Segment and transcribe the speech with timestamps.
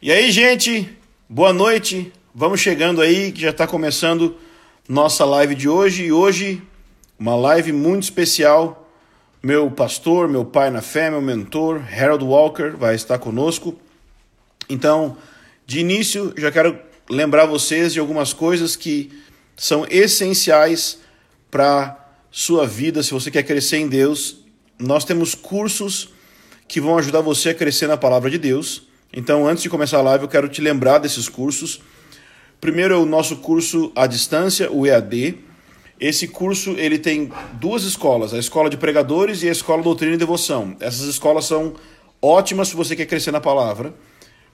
[0.00, 0.96] E aí, gente,
[1.28, 2.12] boa noite.
[2.32, 4.36] Vamos chegando aí, que já está começando
[4.88, 6.04] nossa live de hoje.
[6.04, 6.62] E hoje,
[7.18, 8.88] uma live muito especial.
[9.42, 13.76] Meu pastor, meu pai na fé, meu mentor, Harold Walker, vai estar conosco.
[14.70, 15.16] Então,
[15.66, 16.78] de início, já quero
[17.10, 19.10] lembrar vocês de algumas coisas que
[19.56, 21.00] são essenciais
[21.50, 24.44] para sua vida, se você quer crescer em Deus.
[24.78, 26.10] Nós temos cursos
[26.68, 28.86] que vão ajudar você a crescer na palavra de Deus.
[29.18, 31.80] Então, antes de começar a live, eu quero te lembrar desses cursos.
[32.60, 35.40] Primeiro é o nosso curso à distância, o EAD.
[35.98, 40.16] Esse curso ele tem duas escolas, a escola de pregadores e a escola doutrina e
[40.16, 40.76] devoção.
[40.78, 41.74] Essas escolas são
[42.22, 43.92] ótimas se você quer crescer na palavra.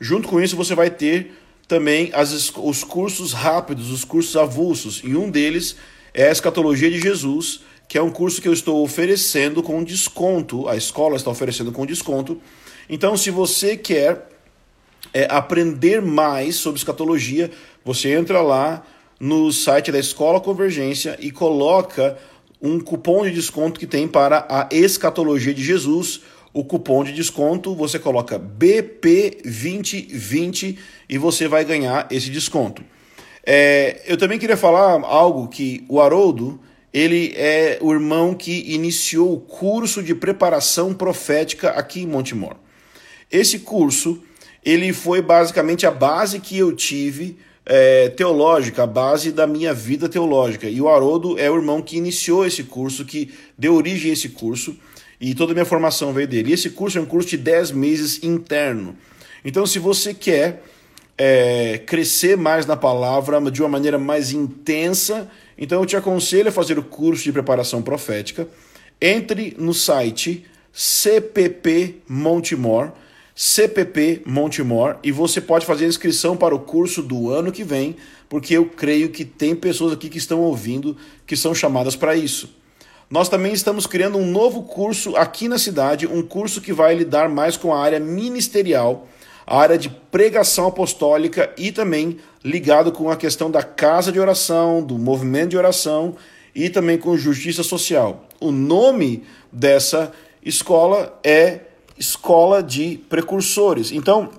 [0.01, 1.33] Junto com isso, você vai ter
[1.69, 5.03] também as, os cursos rápidos, os cursos avulsos.
[5.05, 5.77] E um deles
[6.15, 10.67] é a Escatologia de Jesus, que é um curso que eu estou oferecendo com desconto.
[10.71, 12.41] A escola está oferecendo com desconto.
[12.89, 14.33] Então, se você quer
[15.13, 17.51] é, aprender mais sobre escatologia,
[17.85, 18.83] você entra lá
[19.21, 22.17] no site da Escola Convergência e coloca
[22.61, 26.23] um cupom de desconto que tem para a escatologia de Jesus.
[26.53, 32.83] O cupom de desconto você coloca BP2020 e você vai ganhar esse desconto.
[33.47, 36.59] É, eu também queria falar algo que o Haroldo
[36.95, 42.55] ele é o irmão que iniciou o curso de preparação profética aqui em Montemor.
[43.31, 44.23] Esse curso
[44.65, 50.09] ele foi basicamente a base que eu tive é, teológica, a base da minha vida
[50.09, 50.69] teológica.
[50.69, 54.31] E o Haroldo é o irmão que iniciou esse curso, que deu origem a esse
[54.31, 54.77] curso,
[55.21, 56.51] e toda a minha formação veio dele.
[56.51, 58.97] E esse curso é um curso de 10 meses interno.
[59.45, 60.63] Então, se você quer
[61.17, 66.53] é, crescer mais na palavra de uma maneira mais intensa, então eu te aconselho a
[66.53, 68.49] fazer o curso de preparação profética.
[69.01, 72.93] Entre no site CPP Montemor
[73.35, 77.97] CPP Montemor e você pode fazer a inscrição para o curso do ano que vem,
[78.29, 82.55] porque eu creio que tem pessoas aqui que estão ouvindo que são chamadas para isso.
[83.11, 87.29] Nós também estamos criando um novo curso aqui na cidade, um curso que vai lidar
[87.29, 89.09] mais com a área ministerial,
[89.47, 94.83] a área de pregação apostólica e também ligado com a questão da casa de oração,
[94.83, 96.15] do movimento de oração
[96.55, 98.27] e também com justiça social.
[98.41, 101.61] O nome dessa escola é
[101.99, 103.93] escola de precursores.
[103.93, 104.31] Então,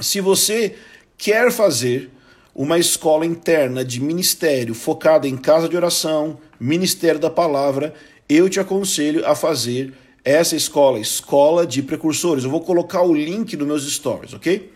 [0.00, 0.76] se você
[1.16, 2.10] quer fazer
[2.54, 7.94] uma escola interna de ministério focada em casa de oração, ministério da palavra,
[8.28, 9.92] eu te aconselho a fazer
[10.24, 12.44] essa escola, escola de precursores.
[12.44, 14.70] Eu vou colocar o link nos meus stories, ok?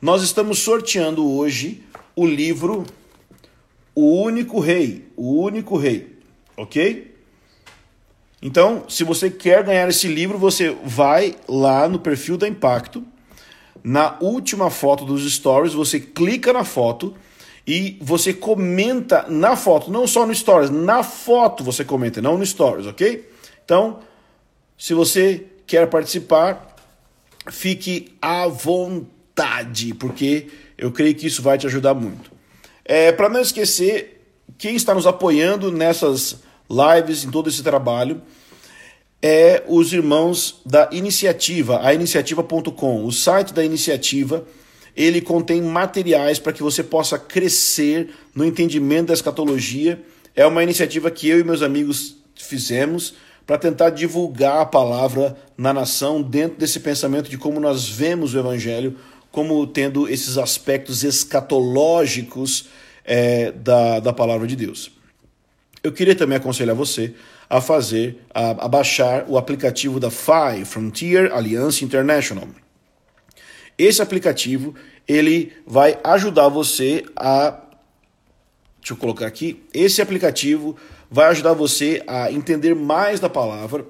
[0.00, 1.82] Nós estamos sorteando hoje
[2.14, 2.84] o livro
[3.94, 6.18] O Único Rei, o Único Rei,
[6.56, 7.15] ok?
[8.40, 13.04] Então, se você quer ganhar esse livro, você vai lá no perfil da Impacto,
[13.82, 17.14] na última foto dos stories, você clica na foto
[17.66, 22.44] e você comenta na foto, não só no stories, na foto você comenta, não no
[22.44, 23.28] stories, ok?
[23.64, 24.00] Então,
[24.76, 26.76] se você quer participar,
[27.50, 32.30] fique à vontade, porque eu creio que isso vai te ajudar muito.
[32.84, 34.22] É, Para não esquecer,
[34.58, 38.20] quem está nos apoiando nessas lives, em todo esse trabalho,
[39.22, 43.04] é os irmãos da iniciativa, a iniciativa.com.
[43.04, 44.44] O site da iniciativa,
[44.96, 50.02] ele contém materiais para que você possa crescer no entendimento da escatologia.
[50.34, 53.14] É uma iniciativa que eu e meus amigos fizemos
[53.46, 58.38] para tentar divulgar a palavra na nação dentro desse pensamento de como nós vemos o
[58.38, 58.96] evangelho
[59.36, 62.70] como tendo esses aspectos escatológicos
[63.04, 64.90] é, da, da palavra de Deus.
[65.86, 67.14] Eu queria também aconselhar você
[67.48, 72.48] a fazer, a, a baixar o aplicativo da FI, Frontier Alliance International.
[73.78, 74.74] Esse aplicativo,
[75.06, 77.62] ele vai ajudar você a
[78.80, 79.62] Deixa eu colocar aqui.
[79.74, 80.76] Esse aplicativo
[81.08, 83.86] vai ajudar você a entender mais da palavra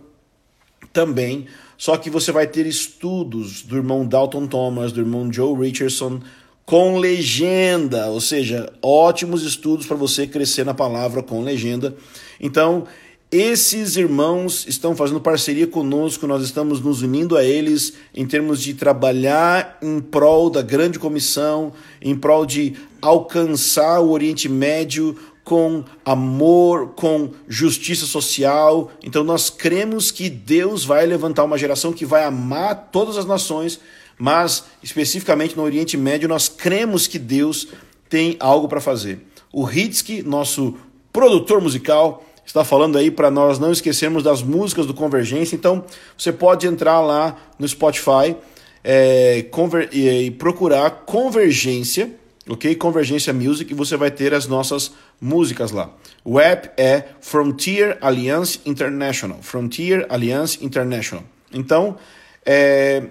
[0.93, 1.47] também.
[1.79, 6.21] Só que você vai ter estudos do irmão Dalton Thomas, do irmão Joe Richardson,
[6.67, 11.97] com legenda, ou seja, ótimos estudos para você crescer na palavra com legenda.
[12.41, 12.85] Então,
[13.31, 18.75] esses irmãos estão fazendo parceria conosco, nós estamos nos unindo a eles em termos de
[18.75, 21.73] trabalhar em prol da grande comissão,
[22.03, 28.91] em prol de alcançar o Oriente Médio com amor, com justiça social.
[29.05, 33.79] Então nós cremos que Deus vai levantar uma geração que vai amar todas as nações
[34.19, 37.69] mas especificamente no Oriente Médio nós cremos que Deus
[38.09, 39.21] tem algo para fazer.
[39.53, 40.77] O Hitsky, nosso
[41.13, 45.57] produtor musical, está falando aí para nós não esquecermos das músicas do Convergência.
[45.57, 45.85] Então
[46.17, 48.37] você pode entrar lá no Spotify,
[48.83, 52.15] é, conver, e procurar Convergência,
[52.49, 52.75] ok?
[52.77, 55.91] Convergência Music, e você vai ter as nossas músicas lá.
[56.25, 59.39] O app é Frontier Alliance International.
[59.43, 61.25] Frontier Alliance International.
[61.53, 61.97] Então,
[62.45, 63.05] é,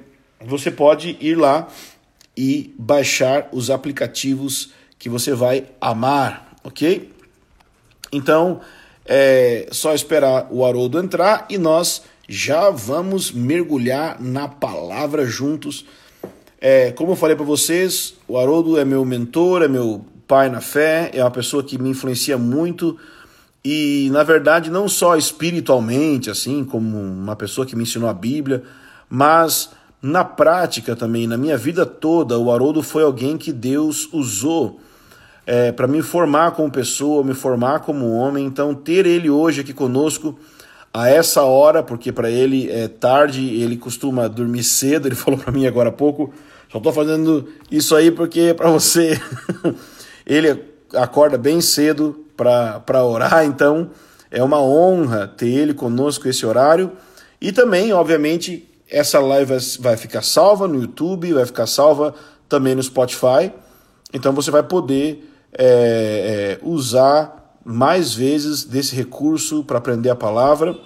[0.44, 1.68] você pode ir lá
[2.36, 7.12] e baixar os aplicativos que você vai amar, ok?
[8.12, 8.62] Então,
[9.06, 15.86] é só esperar o Haroldo entrar e nós já vamos mergulhar na palavra juntos.
[16.60, 20.62] É, como eu falei para vocês, o Haroldo é meu mentor, é meu pai na
[20.62, 22.98] fé, é uma pessoa que me influencia muito
[23.64, 28.64] e, na verdade, não só espiritualmente, assim, como uma pessoa que me ensinou a Bíblia,
[29.10, 29.72] mas
[30.06, 34.80] na prática também, na minha vida toda, o Haroldo foi alguém que Deus usou
[35.48, 38.46] é, para me formar como pessoa, me formar como homem.
[38.46, 40.38] Então, ter ele hoje aqui conosco
[40.94, 45.08] a essa hora, porque para ele é tarde, ele costuma dormir cedo.
[45.08, 46.32] Ele falou para mim agora há pouco.
[46.72, 49.20] Só estou fazendo isso aí porque é para você.
[50.24, 53.90] ele acorda bem cedo para orar, então
[54.30, 56.92] é uma honra ter ele conosco esse horário.
[57.42, 62.14] E também, obviamente, essa live vai ficar salva no YouTube, vai ficar salva
[62.48, 63.52] também no Spotify.
[64.14, 70.78] Então você vai poder é, é, usar mais vezes desse recurso para aprender a palavra.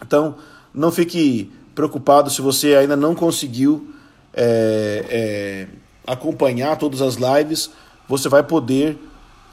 [0.00, 0.36] Então,
[0.72, 3.94] não fique preocupado se você ainda não conseguiu
[4.32, 5.66] é, é
[6.06, 7.70] acompanhar todas as lives.
[8.08, 8.98] Você vai poder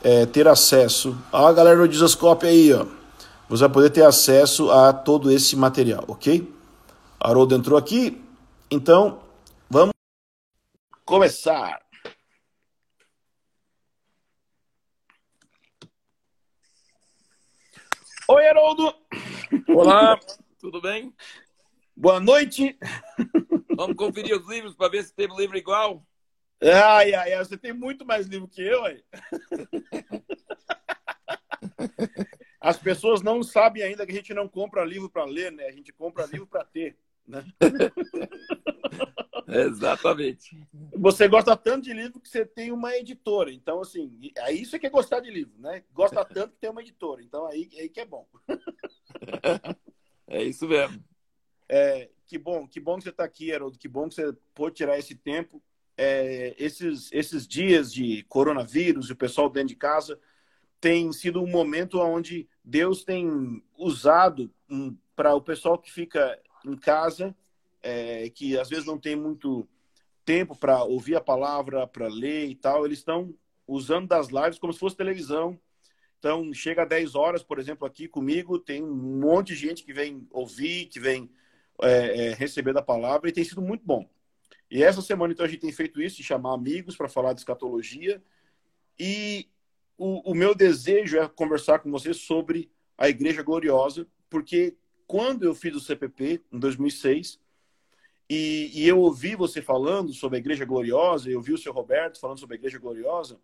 [0.04, 1.18] é, ter acesso.
[1.32, 2.86] a galera do Disascope aí, ó.
[3.50, 6.59] Você vai poder ter acesso a todo esse material, ok?
[7.22, 8.24] Haroldo entrou aqui,
[8.72, 9.22] então
[9.70, 9.92] vamos
[11.04, 11.86] começar.
[18.26, 18.96] Oi, Haroldo!
[19.68, 20.18] Olá,
[20.62, 21.14] tudo bem?
[21.94, 22.80] Boa noite!
[23.76, 26.06] Vamos conferir os livros para ver se tem livro igual.
[26.62, 29.04] Ai, ai, ai, você tem muito mais livro que eu, aí.
[32.62, 35.66] As pessoas não sabem ainda que a gente não compra livro para ler, né?
[35.66, 36.98] A gente compra livro para ter,
[37.30, 37.46] né?
[39.48, 40.62] Exatamente.
[40.96, 43.52] Você gosta tanto de livro que você tem uma editora.
[43.52, 45.84] Então, assim, aí isso é que é gostar de livro, né?
[45.92, 47.24] Gosta tanto que tem uma editora.
[47.24, 48.28] Então, aí, aí que é bom.
[50.32, 51.04] É isso mesmo.
[51.68, 53.80] É, que bom, que bom que você está aqui, Haroldo.
[53.80, 55.60] Que bom que você pôde tirar esse tempo.
[55.98, 60.20] É, esses, esses dias de coronavírus e o pessoal dentro de casa
[60.80, 66.76] tem sido um momento onde Deus tem usado um, para o pessoal que fica em
[66.76, 67.36] casa
[67.82, 69.68] é, que às vezes não tem muito
[70.26, 73.34] tempo para ouvir a palavra, para ler e tal, eles estão
[73.68, 75.60] usando das lives como se fosse televisão.
[76.18, 79.94] Então, chega a 10 horas, por exemplo, aqui comigo, tem um monte de gente que
[79.94, 81.32] vem ouvir, que vem
[81.82, 84.08] é, é, receber da palavra, e tem sido muito bom.
[84.70, 87.40] E essa semana, então, a gente tem feito isso, de chamar amigos para falar de
[87.40, 88.22] escatologia.
[89.00, 89.50] E
[89.98, 94.76] o, o meu desejo é conversar com você sobre a Igreja Gloriosa, porque
[95.10, 97.40] quando eu fiz o CPP, em 2006,
[98.30, 102.20] e, e, eu ouvi você falando sobre a Igreja Gloriosa, eu ouvi o seu Roberto
[102.20, 103.40] falando sobre a Igreja Gloriosa,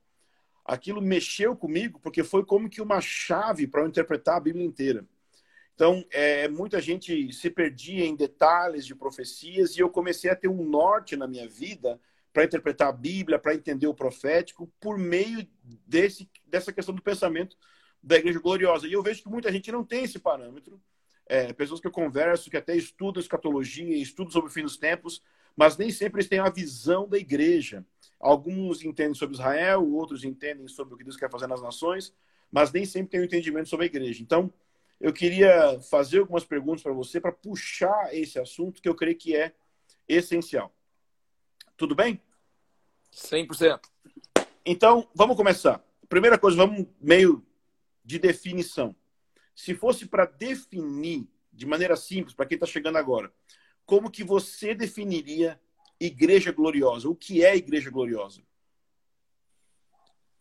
[0.64, 5.08] aquilo mexeu comigo, porque foi como que uma chave para eu interpretar a Bíblia inteira.
[5.74, 10.48] Então, é, muita gente se perdia em detalhes de profecias e eu comecei a ter
[10.48, 12.00] um norte na minha vida
[12.32, 17.58] para interpretar a Bíblia, para entender o profético, por meio desse, dessa questão do pensamento
[18.04, 18.88] da Igreja Gloriosa.
[18.88, 20.80] E eu vejo que muita gente não tem esse parâmetro
[21.28, 25.22] é, pessoas que eu converso, que até estudam escatologia, estudam sobre o fim dos tempos,
[25.56, 27.86] mas nem sempre eles têm a visão da igreja.
[28.20, 32.14] Alguns entendem sobre Israel, outros entendem sobre o que Deus quer fazer nas nações,
[32.52, 34.22] mas nem sempre têm o um entendimento sobre a igreja.
[34.22, 34.52] Então,
[35.00, 39.36] eu queria fazer algumas perguntas para você para puxar esse assunto que eu creio que
[39.36, 39.54] é
[40.08, 40.74] essencial.
[41.76, 42.22] Tudo bem?
[43.12, 43.80] 100%.
[44.66, 45.84] Então, vamos começar.
[46.08, 47.46] Primeira coisa, vamos meio
[48.04, 48.96] de definição
[49.56, 53.34] se fosse para definir de maneira simples para quem está chegando agora,
[53.86, 55.60] como que você definiria
[56.00, 57.08] igreja gloriosa?
[57.08, 58.42] O que é igreja gloriosa?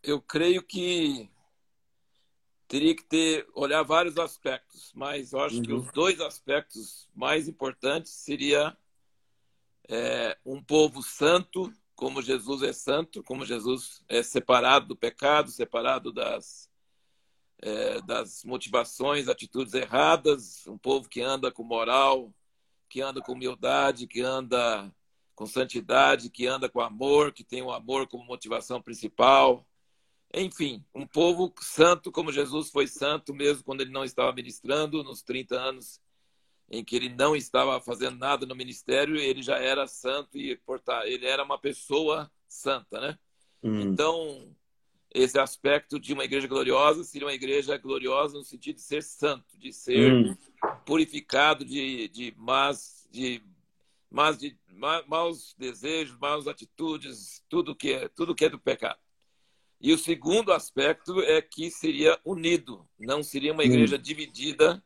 [0.02, 1.30] Eu creio que
[2.66, 5.62] teria que ter olhar vários aspectos, mas eu acho uhum.
[5.62, 8.76] que os dois aspectos mais importantes seria
[9.88, 16.12] é, um povo santo, como Jesus é santo, como Jesus é separado do pecado, separado
[16.12, 16.68] das
[17.64, 22.30] é, das motivações, atitudes erradas, um povo que anda com moral,
[22.90, 24.94] que anda com humildade, que anda
[25.34, 29.66] com santidade, que anda com amor, que tem o amor como motivação principal.
[30.34, 35.22] Enfim, um povo santo como Jesus foi santo mesmo quando ele não estava ministrando nos
[35.22, 35.98] 30 anos
[36.70, 41.06] em que ele não estava fazendo nada no ministério, ele já era santo e portar,
[41.06, 43.18] ele era uma pessoa santa, né?
[43.62, 43.80] Hum.
[43.80, 44.54] Então,
[45.14, 49.56] esse aspecto de uma igreja gloriosa seria uma igreja gloriosa no sentido de ser santo,
[49.56, 50.36] de ser hum.
[50.84, 53.40] purificado de, de más, de,
[54.10, 54.56] más, de
[55.06, 58.98] maus desejos, maus atitudes, tudo que é, tudo que é do pecado.
[59.80, 64.02] E o segundo aspecto é que seria unido, não seria uma igreja hum.
[64.02, 64.82] dividida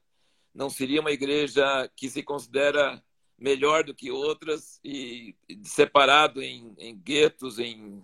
[0.59, 3.01] não seria uma igreja que se considera
[3.39, 8.03] melhor do que outras e separado em, em guetos, em,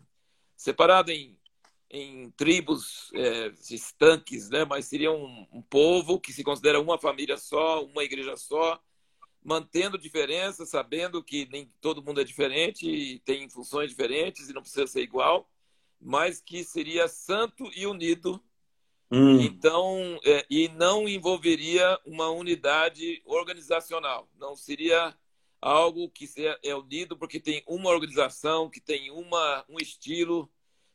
[0.56, 1.36] separado em,
[1.94, 4.64] em tribos é, estanques, né?
[4.64, 8.82] mas seria um, um, povo que se considera uma família só, uma igreja só,
[9.42, 14.62] mantendo diferenças, sabendo que nem todo mundo é diferente e tem funções diferentes e não
[14.62, 15.48] precisa ser igual,
[16.00, 18.42] mas que seria santo e unido
[19.10, 19.40] Hum.
[19.40, 24.28] Então, é, e não envolveria uma unidade organizacional.
[24.36, 25.16] Não seria
[25.60, 26.28] algo que
[26.62, 30.50] é unido porque tem uma organização, que tem uma, um estilo,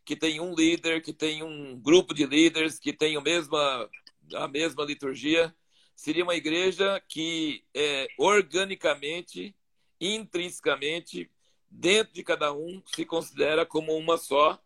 [0.09, 3.87] que tem um líder, que tem um grupo de líderes, que tem a mesma,
[4.33, 5.55] a mesma liturgia.
[5.95, 9.55] Seria uma igreja que é, organicamente,
[10.01, 11.29] intrinsecamente,
[11.69, 14.59] dentro de cada um, se considera como uma só.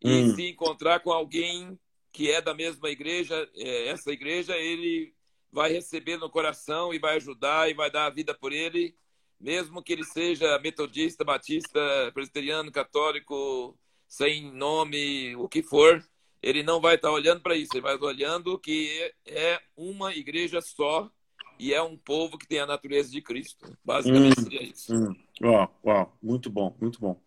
[0.00, 0.36] E hum.
[0.36, 1.76] se encontrar com alguém
[2.12, 5.12] que é da mesma igreja, é, essa igreja, ele
[5.50, 8.96] vai receber no coração e vai ajudar e vai dar a vida por ele,
[9.40, 11.80] mesmo que ele seja metodista, batista,
[12.14, 13.76] presbiteriano, católico,
[14.08, 16.04] sem nome, o que for,
[16.42, 21.10] ele não vai estar olhando para isso, ele vai olhando que é uma igreja só
[21.58, 23.76] e é um povo que tem a natureza de Cristo.
[23.84, 24.94] Basicamente hum, seria isso.
[24.94, 25.16] Hum.
[25.42, 27.20] Uau, uau, muito bom, muito bom.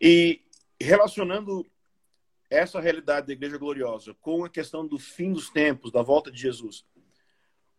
[0.00, 0.42] E
[0.80, 1.66] relacionando
[2.50, 6.40] essa realidade da Igreja Gloriosa com a questão do fim dos tempos, da volta de
[6.40, 6.84] Jesus,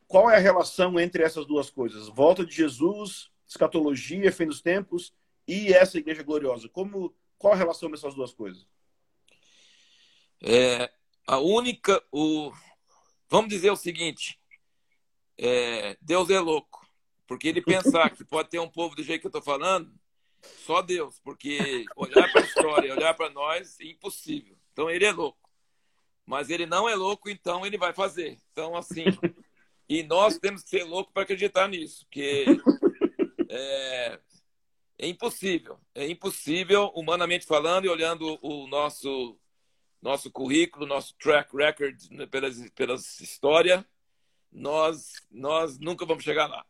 [0.08, 2.08] qual é a relação entre essas duas coisas?
[2.10, 5.14] Volta de Jesus, escatologia, fim dos tempos
[5.48, 6.70] e essa Igreja Gloriosa.
[6.70, 8.68] Como, qual a relação dessas duas coisas?
[10.42, 10.92] É,
[11.28, 12.52] a única, o,
[13.30, 14.40] vamos dizer o seguinte,
[15.38, 16.88] é, Deus é louco,
[17.28, 19.94] porque ele pensar que pode ter um povo do jeito que eu estou falando,
[20.66, 24.58] só Deus, porque olhar para a história, olhar para nós, é impossível.
[24.72, 25.50] Então ele é louco.
[26.26, 28.38] Mas ele não é louco, então ele vai fazer.
[28.52, 29.06] Então, assim.
[29.88, 32.46] e nós temos que ser loucos para acreditar nisso, porque
[33.50, 34.20] é,
[34.98, 35.80] é, impossível.
[35.94, 39.38] É impossível, humanamente falando, e olhando o nosso,
[40.02, 43.86] nosso currículo, nosso track record né, pelas, pelas história,
[44.52, 46.66] nós, nós nunca vamos chegar lá.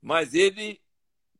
[0.00, 0.80] Mas ele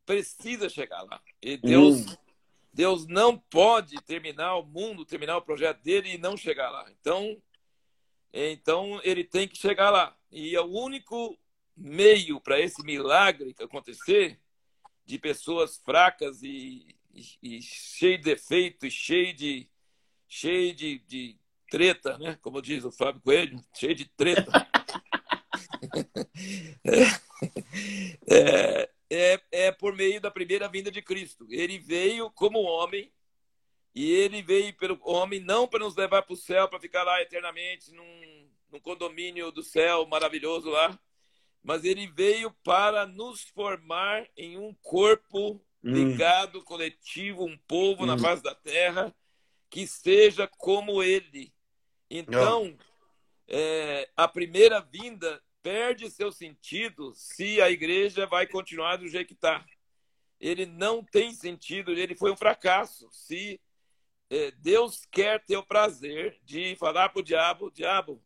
[0.05, 1.21] precisa chegar lá.
[1.41, 2.05] E Deus.
[2.05, 2.29] Hum
[2.71, 6.89] Deus não pode terminar o mundo, terminar o projeto dele e não chegar lá.
[6.91, 7.41] Então,
[8.31, 10.15] então ele tem que chegar lá.
[10.31, 11.37] E é o único
[11.75, 14.39] meio para esse milagre acontecer
[15.09, 19.67] de pessoas fracas e, e, e cheio de defeito e cheio de
[20.27, 21.35] cheio de, de
[21.67, 22.37] treta, né?
[22.43, 24.51] Como diz o Fábio Coelho, cheio de treta.
[28.29, 31.47] é, é, é, é por meio da primeira vinda de Cristo.
[31.49, 33.11] Ele veio como homem
[33.95, 37.19] e ele veio pelo homem não para nos levar para o céu, para ficar lá
[37.19, 40.99] eternamente num, num condomínio do céu maravilhoso lá,
[41.63, 45.61] mas ele veio para nos formar em um corpo hum.
[45.81, 48.07] ligado, coletivo, um povo hum.
[48.07, 49.13] na face da terra
[49.69, 51.53] que seja como ele.
[52.09, 52.75] Então,
[53.47, 59.33] é, a primeira vinda perde seu sentido se a igreja vai continuar do jeito que
[59.33, 59.63] está.
[60.39, 63.09] Ele não tem sentido, ele foi um fracasso.
[63.11, 63.61] Se
[64.29, 68.23] é, Deus quer ter o prazer de falar para o diabo: Diabo,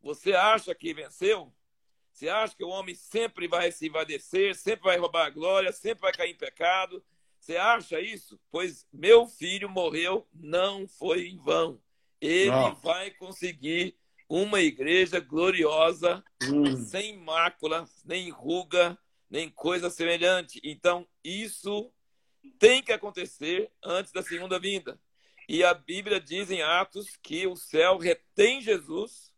[0.00, 1.52] você acha que venceu?
[2.14, 6.02] Você acha que o homem sempre vai se envadecer, sempre vai roubar a glória, sempre
[6.02, 7.04] vai cair em pecado?
[7.40, 8.40] Você acha isso?
[8.52, 11.80] Pois meu filho morreu, não foi em vão.
[12.20, 12.72] Ele não.
[12.76, 13.96] vai conseguir
[14.28, 16.76] uma igreja gloriosa, hum.
[16.76, 18.96] sem mácula, nem ruga,
[19.28, 20.60] nem coisa semelhante.
[20.62, 21.92] Então, isso
[22.60, 25.00] tem que acontecer antes da segunda vinda.
[25.48, 29.33] E a Bíblia diz em Atos que o céu retém Jesus.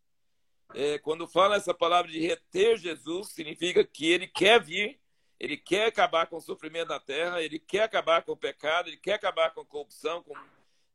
[0.75, 4.99] É, quando fala essa palavra de reter Jesus, significa que ele quer vir,
[5.39, 8.97] ele quer acabar com o sofrimento da terra, ele quer acabar com o pecado, ele
[8.97, 10.35] quer acabar com a corrupção, com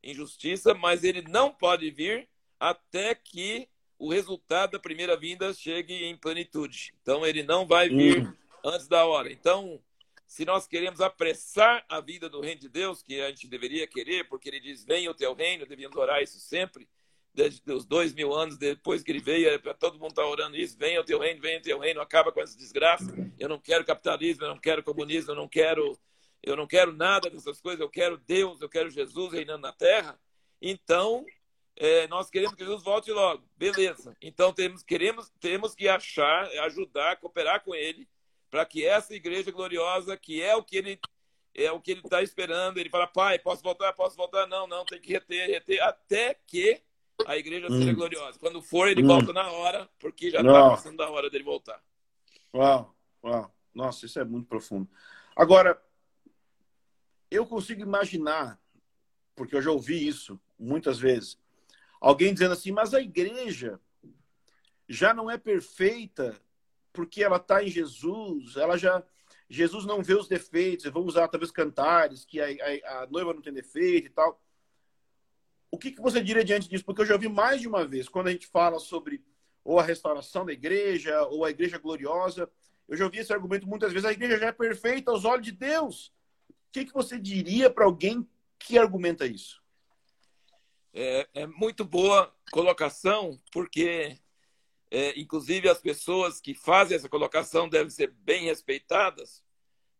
[0.02, 6.16] injustiça, mas ele não pode vir até que o resultado da primeira vinda chegue em
[6.16, 6.92] plenitude.
[7.02, 8.34] Então, ele não vai vir uhum.
[8.64, 9.32] antes da hora.
[9.32, 9.80] Então,
[10.26, 14.28] se nós queremos apressar a vida do reino de Deus, que a gente deveria querer,
[14.28, 16.88] porque ele diz: Venha o teu reino, devíamos orar isso sempre.
[17.34, 20.76] Dos dois mil anos depois que ele veio, para todo mundo estar tá orando isso,
[20.78, 23.12] venha o teu reino, venha o teu reino, acaba com essa desgraça.
[23.38, 25.98] Eu não quero capitalismo, eu não quero comunismo, eu não quero,
[26.42, 30.18] eu não quero nada dessas coisas, eu quero Deus, eu quero Jesus reinando na terra.
[30.60, 31.24] Então,
[31.76, 33.42] é, nós queremos que Jesus volte logo.
[33.56, 34.14] Beleza.
[34.20, 38.06] Então temos, queremos, temos que achar, ajudar, cooperar com ele,
[38.50, 41.00] para que essa igreja gloriosa, que é o que ele
[41.54, 44.46] é o que ele está esperando, ele fala, pai, posso voltar, posso voltar?
[44.46, 46.82] Não, não, tem que reter, reter, até que
[47.26, 47.78] a igreja hum.
[47.78, 48.38] seja gloriosa.
[48.38, 49.06] Quando for, ele hum.
[49.06, 51.82] volta na hora, porque já está passando da hora dele voltar.
[52.54, 53.54] Uau, uau.
[53.74, 54.88] Nossa, isso é muito profundo.
[55.34, 55.82] Agora,
[57.30, 58.60] eu consigo imaginar,
[59.34, 61.38] porque eu já ouvi isso muitas vezes,
[62.02, 63.78] Alguém dizendo assim, mas a igreja
[64.88, 66.36] já não é perfeita
[66.92, 69.04] porque ela está em Jesus, ela já.
[69.48, 73.40] Jesus não vê os defeitos, vamos usar talvez cantares, que a, a, a, noiva não
[73.40, 74.42] tem defeito e tal.
[75.72, 76.84] O que, que você diria diante disso?
[76.84, 79.24] Porque eu já ouvi mais de uma vez, quando a gente fala sobre
[79.64, 82.50] ou a restauração da igreja, ou a igreja gloriosa,
[82.86, 85.52] eu já ouvi esse argumento muitas vezes, a igreja já é perfeita aos olhos de
[85.52, 86.12] Deus.
[86.50, 89.62] O que, que você diria para alguém que argumenta isso?
[90.92, 94.18] É, é muito boa colocação, porque,
[94.90, 99.42] é, inclusive, as pessoas que fazem essa colocação devem ser bem respeitadas,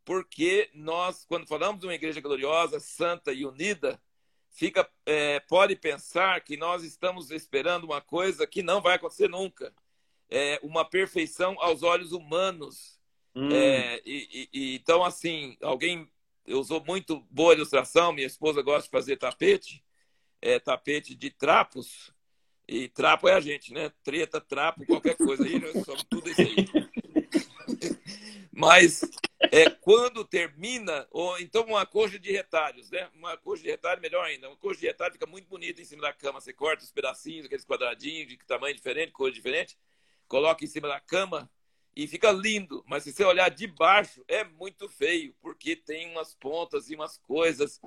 [0.05, 3.99] porque nós, quando falamos de uma igreja gloriosa, santa e unida,
[4.53, 9.73] fica é, pode pensar que nós estamos esperando uma coisa que não vai acontecer nunca.
[10.31, 13.01] É uma perfeição aos olhos humanos.
[13.35, 13.51] Hum.
[13.51, 16.09] É, e, e, então, assim, alguém
[16.47, 19.83] usou muito boa ilustração, minha esposa gosta de fazer tapete,
[20.41, 22.13] é, tapete de trapos,
[22.69, 23.91] e trapo é a gente, né?
[24.03, 26.67] Treta, trapo, qualquer coisa aí, nós somos tudo isso aí.
[28.53, 29.01] Mas
[29.53, 33.11] é, quando termina, ou então uma coxa de retalhos, né?
[33.15, 34.49] Uma coxa de retalho, melhor ainda.
[34.49, 36.41] Uma coxa de retalho fica muito bonita em cima da cama.
[36.41, 39.77] Você corta os pedacinhos, aqueles quadradinhos de tamanho diferente, cor diferente,
[40.27, 41.51] coloca em cima da cama
[41.95, 42.83] e fica lindo.
[42.87, 47.19] Mas se você olhar de baixo, é muito feio, porque tem umas pontas e umas
[47.19, 47.79] coisas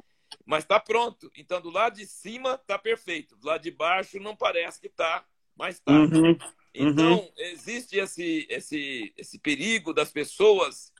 [0.46, 1.32] mas está pronto.
[1.36, 3.36] Então, do lado de cima está perfeito.
[3.36, 5.92] Do lado de baixo não parece que está, mas está.
[5.92, 6.38] Uhum.
[6.74, 7.32] Então, uhum.
[7.38, 10.94] existe esse, esse, esse perigo das pessoas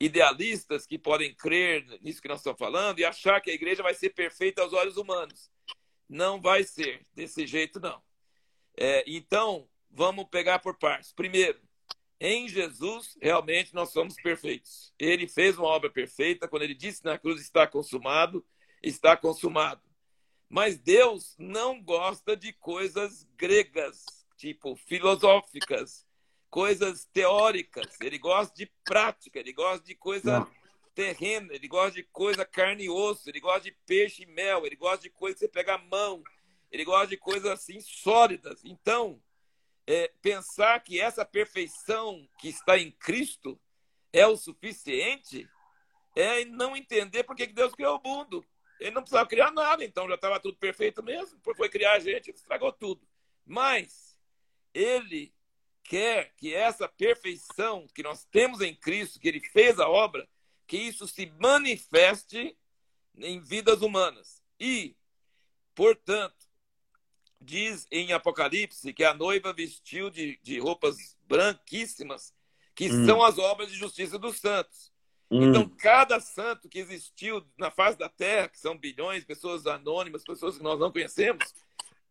[0.00, 3.94] idealistas que podem crer nisso que nós estamos falando e achar que a igreja vai
[3.94, 5.50] ser perfeita aos olhos humanos.
[6.08, 8.02] Não vai ser desse jeito, não.
[8.76, 11.12] É, então, vamos pegar por partes.
[11.12, 11.60] Primeiro,
[12.20, 14.92] em Jesus, realmente nós somos perfeitos.
[14.98, 16.48] Ele fez uma obra perfeita.
[16.48, 18.44] Quando ele disse na cruz está consumado,
[18.82, 19.82] está consumado.
[20.48, 24.04] Mas Deus não gosta de coisas gregas,
[24.36, 26.06] tipo filosóficas,
[26.50, 28.00] coisas teóricas.
[28.00, 30.50] Ele gosta de prática, ele gosta de coisa não.
[30.94, 34.76] terrena, ele gosta de coisa carne e osso, ele gosta de peixe e mel, ele
[34.76, 36.22] gosta de coisa que você pega a mão,
[36.70, 38.64] ele gosta de coisas assim sólidas.
[38.64, 39.22] Então,
[39.86, 43.58] é, pensar que essa perfeição que está em Cristo
[44.12, 45.48] é o suficiente
[46.14, 48.44] é não entender por que Deus criou o mundo.
[48.80, 51.38] Ele não precisava criar nada, então já estava tudo perfeito mesmo.
[51.56, 53.06] Foi criar a gente, ele estragou tudo.
[53.44, 54.18] Mas
[54.74, 55.32] ele
[55.84, 60.28] quer que essa perfeição que nós temos em Cristo, que ele fez a obra,
[60.66, 62.56] que isso se manifeste
[63.16, 64.42] em vidas humanas.
[64.60, 64.94] E,
[65.74, 66.46] portanto,
[67.40, 72.34] diz em Apocalipse que a noiva vestiu de, de roupas branquíssimas,
[72.74, 73.06] que hum.
[73.06, 74.92] são as obras de justiça dos santos.
[75.30, 75.48] Hum.
[75.48, 80.56] Então, cada santo que existiu na face da Terra, que são bilhões, pessoas anônimas, pessoas
[80.56, 81.44] que nós não conhecemos,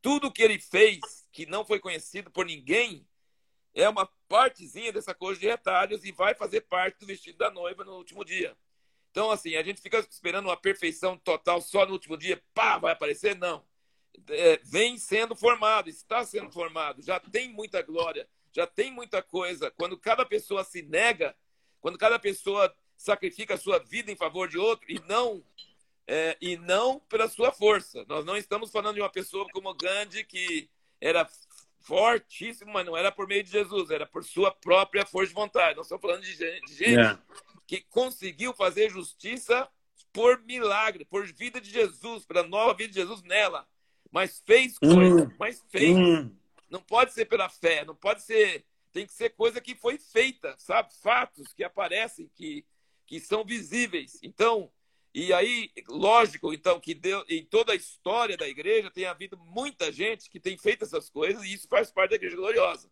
[0.01, 0.99] tudo que ele fez
[1.32, 3.06] que não foi conhecido por ninguém
[3.77, 7.85] é uma partezinha dessa coisa de retalhos e vai fazer parte do vestido da noiva
[7.85, 8.57] no último dia.
[9.11, 12.93] Então, assim, a gente fica esperando uma perfeição total só no último dia, pá, vai
[12.93, 13.35] aparecer?
[13.35, 13.63] Não.
[14.29, 19.69] É, vem sendo formado, está sendo formado, já tem muita glória, já tem muita coisa.
[19.69, 21.35] Quando cada pessoa se nega,
[21.79, 25.43] quando cada pessoa sacrifica a sua vida em favor de outro e não
[26.07, 28.03] é, e não pela sua força.
[28.07, 30.67] Nós não estamos falando de uma pessoa como Gandhi que
[30.99, 31.29] era
[31.88, 35.78] fortíssimo, mas não era por meio de Jesus, era por sua própria força de vontade.
[35.78, 37.23] Nós estamos falando de gente, de gente yeah.
[37.65, 39.67] que conseguiu fazer justiça
[40.12, 43.65] por milagre, por vida de Jesus, pela nova vida de Jesus nela.
[44.12, 45.36] Mas fez coisa, mm.
[45.39, 45.95] mas fez.
[45.95, 46.32] Mm.
[46.69, 48.65] Não pode ser pela fé, não pode ser.
[48.91, 50.93] Tem que ser coisa que foi feita, sabe?
[51.02, 52.65] Fatos que aparecem, que
[53.08, 54.19] que são visíveis.
[54.21, 54.69] Então,
[55.19, 59.91] e aí, lógico, então, que deu, em toda a história da igreja tem havido muita
[59.91, 62.88] gente que tem feito essas coisas e isso faz parte da igreja gloriosa.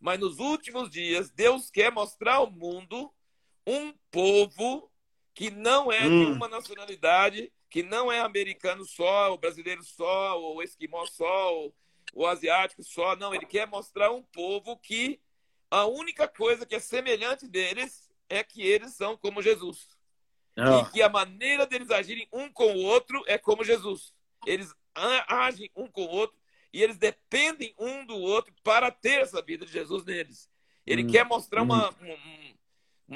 [0.00, 3.14] Mas nos últimos dias, Deus quer mostrar ao mundo
[3.64, 4.90] um povo
[5.32, 6.24] que não é hum.
[6.24, 11.72] de uma nacionalidade, que não é americano só, ou brasileiro só, ou esquimó só, ou,
[12.12, 13.14] o asiático só.
[13.14, 15.20] Não, ele quer mostrar um povo que
[15.70, 19.99] a única coisa que é semelhante deles é que eles são como Jesus.
[20.60, 20.80] Oh.
[20.80, 24.12] E que a maneira deles agirem um com o outro é como Jesus.
[24.46, 26.38] Eles agem um com o outro
[26.72, 30.48] e eles dependem um do outro para ter essa vida de Jesus neles.
[30.86, 31.06] Ele hum.
[31.08, 32.12] quer mostrar uma, hum.
[32.12, 32.54] um,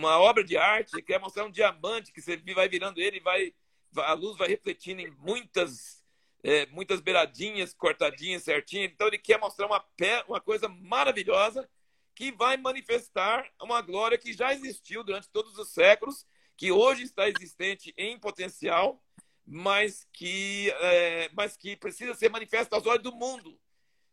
[0.00, 3.20] uma obra de arte, ele quer mostrar um diamante que você vai virando ele e
[3.20, 3.54] vai
[3.96, 6.02] a luz vai refletindo em muitas
[6.42, 8.84] é, muitas beiradinhas cortadinhas certinho.
[8.84, 9.82] Então ele quer mostrar uma,
[10.28, 11.68] uma coisa maravilhosa
[12.14, 17.28] que vai manifestar uma glória que já existiu durante todos os séculos, que hoje está
[17.28, 19.02] existente em potencial,
[19.46, 23.58] mas que, é, mas que precisa ser manifesta aos olhos do mundo.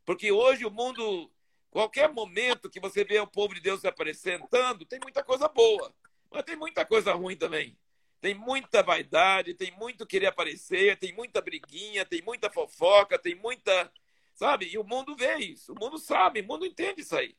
[0.05, 1.31] Porque hoje o mundo,
[1.69, 5.93] qualquer momento que você vê o povo de Deus se apresentando, tem muita coisa boa,
[6.29, 7.77] mas tem muita coisa ruim também.
[8.19, 13.91] Tem muita vaidade, tem muito querer aparecer, tem muita briguinha, tem muita fofoca, tem muita.
[14.35, 14.67] Sabe?
[14.71, 17.35] E o mundo vê isso, o mundo sabe, o mundo entende isso aí.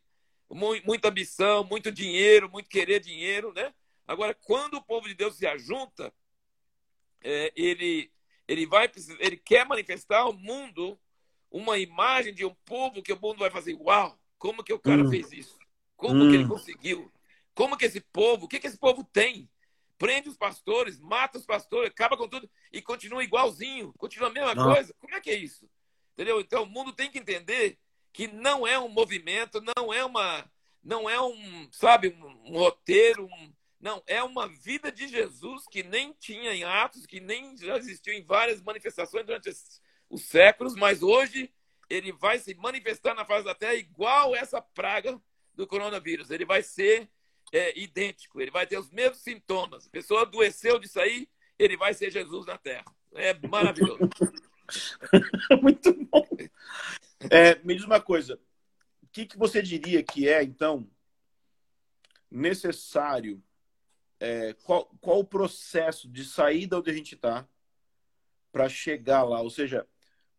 [0.85, 3.73] Muita ambição, muito dinheiro, muito querer dinheiro, né?
[4.07, 6.13] Agora, quando o povo de Deus se ajunta,
[7.23, 8.13] é, ele,
[8.49, 10.99] ele, vai, ele quer manifestar ao mundo
[11.51, 15.03] uma imagem de um povo que o mundo vai fazer, uau, como que o cara
[15.03, 15.11] hum.
[15.11, 15.59] fez isso?
[15.97, 16.31] Como hum.
[16.31, 16.49] que ele hum.
[16.49, 17.13] conseguiu?
[17.55, 19.49] Como que esse povo, o que, que esse povo tem?
[20.03, 24.53] prende os pastores, mata os pastores, acaba com tudo e continua igualzinho, continua a mesma
[24.53, 24.75] não.
[24.75, 24.93] coisa.
[24.99, 25.71] Como é que é isso?
[26.13, 26.41] Entendeu?
[26.41, 27.79] Então o mundo tem que entender
[28.13, 30.45] que não é um movimento, não é uma,
[30.83, 35.83] não é um, sabe, um, um roteiro, um, não, é uma vida de Jesus que
[35.83, 39.51] nem tinha em Atos, que nem já existiu em várias manifestações durante
[40.09, 41.53] os séculos, mas hoje
[41.91, 45.21] ele vai se manifestar na face da terra igual essa praga
[45.53, 46.31] do coronavírus.
[46.31, 47.11] Ele vai ser
[47.53, 49.89] é, idêntico, ele vai ter os mesmos sintomas.
[49.89, 52.85] A pessoa adoeceu disso aí, ele vai ser Jesus na Terra.
[53.15, 53.99] É maravilhoso.
[55.61, 56.25] Muito bom.
[57.29, 58.39] É, me diz uma coisa.
[59.03, 60.89] O que, que você diria que é, então,
[62.31, 63.43] necessário?
[64.25, 67.45] É, qual, qual o processo de sair da onde a gente está
[68.53, 69.41] para chegar lá?
[69.41, 69.85] Ou seja,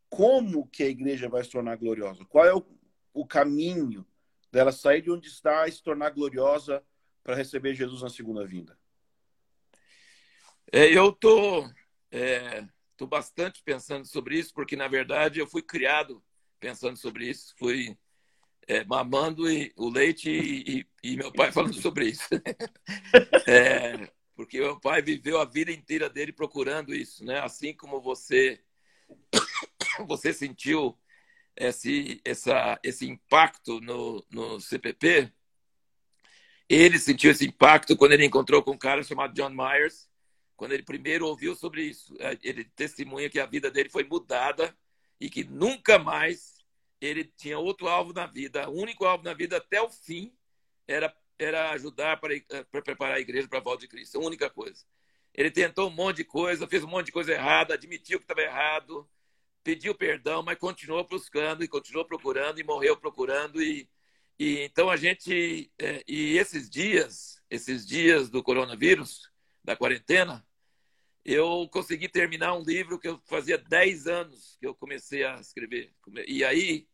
[0.10, 2.24] como que a igreja vai se tornar gloriosa?
[2.24, 2.66] Qual é o,
[3.14, 4.08] o caminho
[4.50, 6.82] dela sair de onde está e se tornar gloriosa
[7.22, 8.80] para receber Jesus na segunda vinda?
[10.72, 11.70] É, eu tô,
[12.10, 12.66] é,
[12.96, 16.24] tô bastante pensando sobre isso, porque na verdade eu fui criado
[16.58, 17.98] pensando sobre isso, fui
[18.68, 22.28] é, mamando e, o leite e, e, e, meu pai falando sobre isso.
[23.48, 27.40] é, porque meu pai viveu a vida inteira dele procurando isso, né?
[27.40, 28.62] Assim como você
[30.08, 30.98] você sentiu
[31.56, 35.32] esse, essa, esse impacto no, no CPP,
[36.68, 40.10] ele sentiu esse impacto quando ele encontrou com um cara chamado John Myers,
[40.56, 42.16] quando ele primeiro ouviu sobre isso.
[42.20, 44.76] É, ele testemunha que a vida dele foi mudada
[45.20, 46.63] e que nunca mais
[47.06, 48.70] ele tinha outro alvo na vida.
[48.70, 50.34] O único alvo na vida até o fim
[50.88, 54.18] era, era ajudar para, eh, para preparar a igreja para a volta de Cristo.
[54.18, 54.84] A única coisa.
[55.34, 58.42] Ele tentou um monte de coisa, fez um monte de coisa errada, admitiu que estava
[58.42, 59.10] errado,
[59.64, 63.90] pediu perdão, mas continuou buscando e continuou procurando e morreu procurando e
[64.40, 69.32] e então a gente é, e esses dias, esses dias do coronavírus,
[69.64, 70.46] da quarentena,
[71.24, 75.94] eu consegui terminar um livro que eu fazia 10 anos que eu comecei a escrever.
[76.28, 76.88] E aí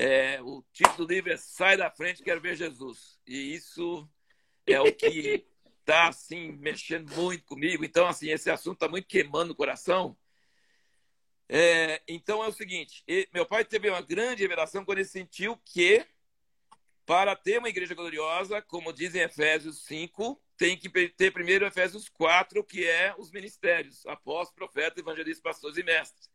[0.00, 3.18] é, o título do livro é Sai da frente, quero ver Jesus.
[3.26, 4.08] E isso
[4.64, 5.44] é o que
[5.80, 7.84] está assim mexendo muito comigo.
[7.84, 10.16] Então assim esse assunto está muito queimando o coração.
[11.48, 16.06] É, então é o seguinte: meu pai teve uma grande revelação quando ele sentiu que
[17.04, 22.08] para ter uma igreja gloriosa, como diz em Efésios 5, tem que ter primeiro Efésios
[22.08, 26.30] 4, que é os ministérios, apóstolos, profetas, evangelistas, pastores e mestres.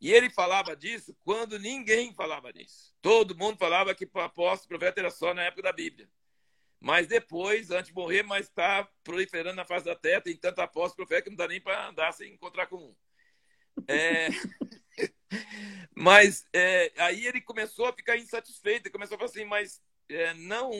[0.00, 2.94] E ele falava disso quando ninguém falava disso.
[3.02, 6.08] Todo mundo falava que apóstolo, profeta era só na época da Bíblia.
[6.80, 11.06] Mas depois, antes de morrer, mas está proliferando na face da terra, tem tanto apóstolo,
[11.06, 12.96] profeta que não dá nem para andar sem encontrar com um.
[13.86, 14.28] É...
[15.94, 16.90] mas é...
[16.96, 20.72] aí ele começou a ficar insatisfeito, ele começou a falar assim, mas é, não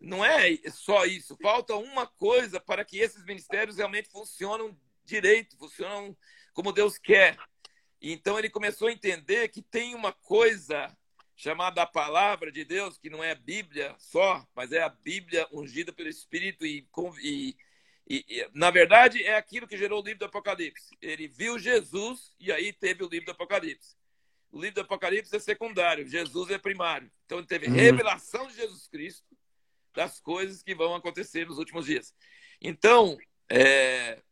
[0.00, 1.36] não é só isso.
[1.40, 6.16] Falta uma coisa para que esses ministérios realmente funcionem direito, funcionam
[6.52, 7.38] como Deus quer.
[8.12, 10.94] Então ele começou a entender que tem uma coisa
[11.36, 15.46] chamada a palavra de Deus, que não é a Bíblia só, mas é a Bíblia
[15.52, 16.86] ungida pelo Espírito e,
[17.22, 17.56] e,
[18.08, 20.96] e, na verdade é aquilo que gerou o livro do Apocalipse.
[21.02, 23.96] Ele viu Jesus e aí teve o livro do Apocalipse
[24.54, 27.10] o livro do Apocalipse é secundário, Jesus é primário.
[27.26, 27.74] Então ele teve uhum.
[27.74, 29.26] revelação de Jesus Cristo
[29.92, 32.14] das coisas que vão acontecer nos últimos dias.
[32.60, 34.22] Então, é,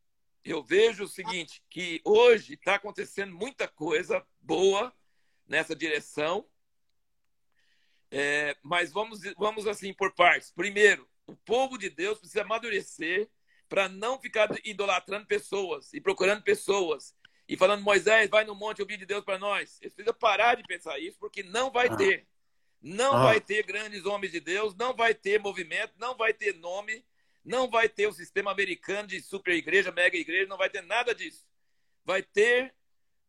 [0.44, 4.92] eu vejo o seguinte, que hoje está acontecendo muita coisa boa
[5.46, 6.46] nessa direção,
[8.14, 10.52] É, mas vamos, vamos assim por partes.
[10.52, 13.26] Primeiro, o povo de Deus precisa amadurecer
[13.68, 17.16] para não ficar idolatrando pessoas e procurando pessoas
[17.48, 19.78] e falando, Moisés, vai no monte ouvir de Deus para nós.
[19.81, 21.96] Eles precisam parar de pensar isso, porque não vai ah.
[21.96, 22.26] ter.
[22.83, 23.24] Não ah.
[23.24, 27.02] vai ter grandes homens de Deus, não vai ter movimento, não vai ter nome,
[27.44, 31.14] não vai ter o sistema americano de super igreja, mega igreja, não vai ter nada
[31.14, 31.46] disso.
[32.05, 32.74] Vai ter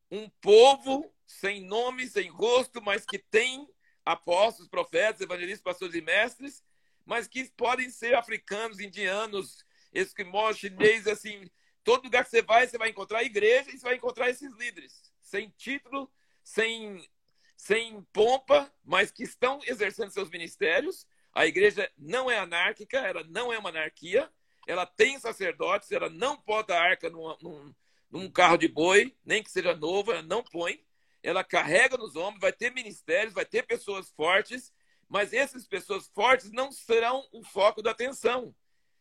[0.10, 3.68] um povo sem nome, sem rosto, mas que tem
[4.06, 6.64] apóstolos, profetas, evangelistas, pastores e mestres,
[7.06, 11.50] mas que podem ser africanos, indianos, esquimós, chineses, assim.
[11.84, 15.12] Todo lugar que você vai, você vai encontrar igreja e você vai encontrar esses líderes,
[15.22, 16.12] sem título,
[16.44, 17.10] sem,
[17.58, 21.08] sem pompa, mas que estão exercendo seus ministérios.
[21.34, 24.30] A igreja não é anárquica, ela não é uma anarquia,
[24.68, 27.76] ela tem sacerdotes, ela não bota arca num, num,
[28.10, 30.84] num carro de boi, nem que seja novo, ela não põe
[31.24, 34.74] ela carrega nos ombros, vai ter ministérios, vai ter pessoas fortes,
[35.08, 38.54] mas essas pessoas fortes não serão o foco da atenção.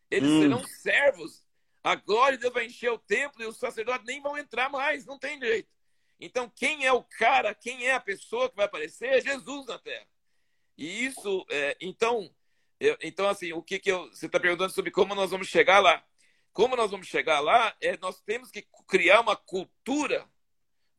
[0.09, 0.41] Eles hum.
[0.41, 1.45] serão servos.
[1.83, 5.05] A glória de Deus vai encher o templo e os sacerdotes nem vão entrar mais,
[5.05, 5.69] não tem jeito.
[6.17, 9.77] Então, quem é o cara, quem é a pessoa que vai aparecer é Jesus na
[9.77, 10.07] terra.
[10.77, 12.33] E isso, é, então,
[12.79, 15.79] eu, então assim, o que, que eu, você está perguntando sobre como nós vamos chegar
[15.79, 16.03] lá?
[16.51, 17.75] Como nós vamos chegar lá?
[17.81, 20.27] É, nós temos que criar uma cultura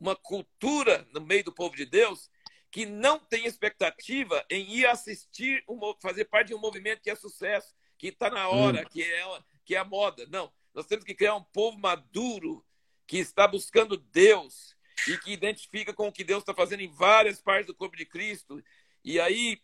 [0.05, 2.31] uma cultura no meio do povo de Deus
[2.71, 5.65] que não tem expectativa em ir assistir,
[6.01, 8.89] fazer parte de um movimento que é sucesso, que está na hora, hum.
[8.91, 9.25] que, é,
[9.65, 10.27] que é a moda.
[10.29, 12.65] Não, nós temos que criar um povo maduro
[13.07, 14.75] que está buscando Deus
[15.09, 18.05] e que identifica com o que Deus está fazendo em várias partes do corpo de
[18.05, 18.63] Cristo.
[19.05, 19.61] E aí,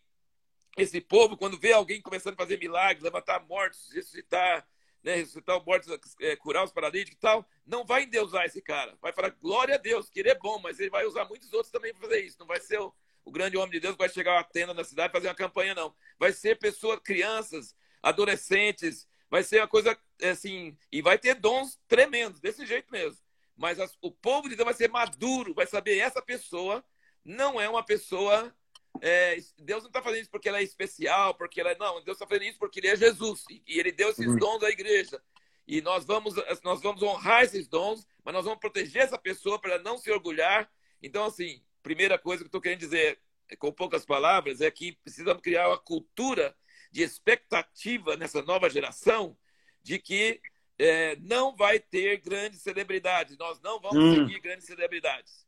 [0.77, 4.67] esse povo, quando vê alguém começando a fazer milagres, levantar mortos, ressuscitar,
[5.03, 8.95] né, ressuscitar o morto, é, curar os paralíticos e tal, não vai endeusar esse cara.
[9.01, 11.71] Vai falar, glória a Deus, que ele é bom, mas ele vai usar muitos outros
[11.71, 12.37] também para fazer isso.
[12.39, 12.93] Não vai ser o,
[13.25, 15.35] o, grande homem de Deus que vai chegar a tenda na cidade e fazer uma
[15.35, 15.95] campanha, não.
[16.19, 22.39] Vai ser pessoas, crianças, adolescentes, vai ser uma coisa assim, e vai ter dons tremendos,
[22.39, 23.19] desse jeito mesmo.
[23.57, 26.83] Mas as, o povo de Deus vai ser maduro, vai saber essa pessoa
[27.23, 28.53] não é uma pessoa
[28.99, 31.77] é, Deus não está fazendo isso porque ela é especial, porque ela é.
[31.77, 33.45] Não, Deus está fazendo isso porque ele é Jesus.
[33.49, 34.37] E, e ele deu esses uhum.
[34.37, 35.21] dons à igreja.
[35.67, 39.75] E nós vamos, nós vamos honrar esses dons, mas nós vamos proteger essa pessoa para
[39.75, 40.69] ela não se orgulhar.
[41.01, 43.19] Então, assim, primeira coisa que eu estou querendo dizer,
[43.57, 46.55] com poucas palavras, é que precisamos criar uma cultura
[46.91, 49.37] de expectativa nessa nova geração
[49.81, 50.41] de que
[50.77, 53.37] é, não vai ter grandes celebridades.
[53.37, 54.27] Nós não vamos hum.
[54.27, 55.47] seguir grandes celebridades.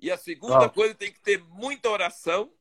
[0.00, 0.70] E a segunda ah.
[0.70, 2.52] coisa tem que ter muita oração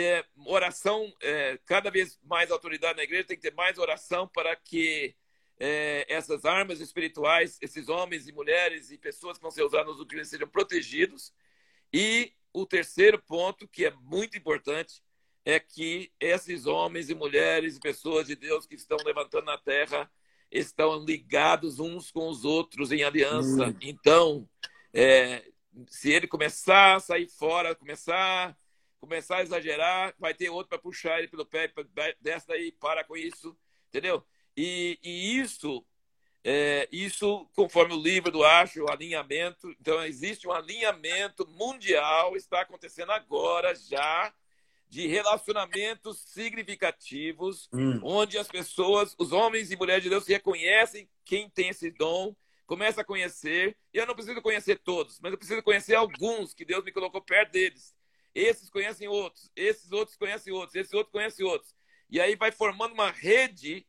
[0.00, 4.54] é, oração, é, cada vez mais autoridade na igreja tem que ter mais oração para
[4.56, 5.14] que
[5.58, 10.00] é, essas armas espirituais, esses homens e mulheres e pessoas que vão ser usadas nos
[10.00, 11.32] últimos sejam protegidos.
[11.92, 15.02] E o terceiro ponto, que é muito importante,
[15.44, 20.10] é que esses homens e mulheres e pessoas de Deus que estão levantando na terra
[20.50, 23.68] estão ligados uns com os outros em aliança.
[23.68, 23.76] Hum.
[23.80, 24.48] Então,
[24.92, 25.44] é,
[25.88, 28.56] se ele começar a sair fora, começar
[29.04, 31.70] começar a exagerar, vai ter outro para puxar ele pelo pé,
[32.20, 33.56] desce daí, para com isso,
[33.88, 34.24] entendeu?
[34.56, 35.84] E, e isso,
[36.42, 42.62] é, isso, conforme o livro do Acho, o alinhamento, então existe um alinhamento mundial, está
[42.62, 44.32] acontecendo agora já,
[44.88, 48.00] de relacionamentos significativos, hum.
[48.02, 52.34] onde as pessoas, os homens e mulheres de Deus, reconhecem quem tem esse dom,
[52.66, 53.76] começa a conhecer.
[53.92, 57.20] E eu não preciso conhecer todos, mas eu preciso conhecer alguns que Deus me colocou
[57.20, 57.94] perto deles.
[58.34, 61.74] Esses conhecem outros, esses outros conhecem outros, esses outros conhecem outros.
[62.10, 63.86] E aí vai formando uma rede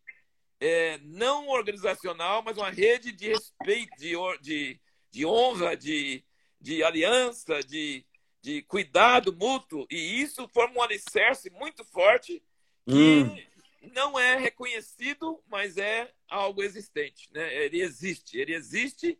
[0.59, 4.79] é, não organizacional, mas uma rede de respeito, de, de,
[5.11, 6.23] de honra, de,
[6.59, 8.05] de aliança, de,
[8.41, 9.85] de cuidado mútuo.
[9.89, 12.41] E isso forma um alicerce muito forte
[12.87, 13.91] que hum.
[13.93, 17.29] não é reconhecido, mas é algo existente.
[17.33, 17.65] Né?
[17.65, 19.17] Ele existe, ele existe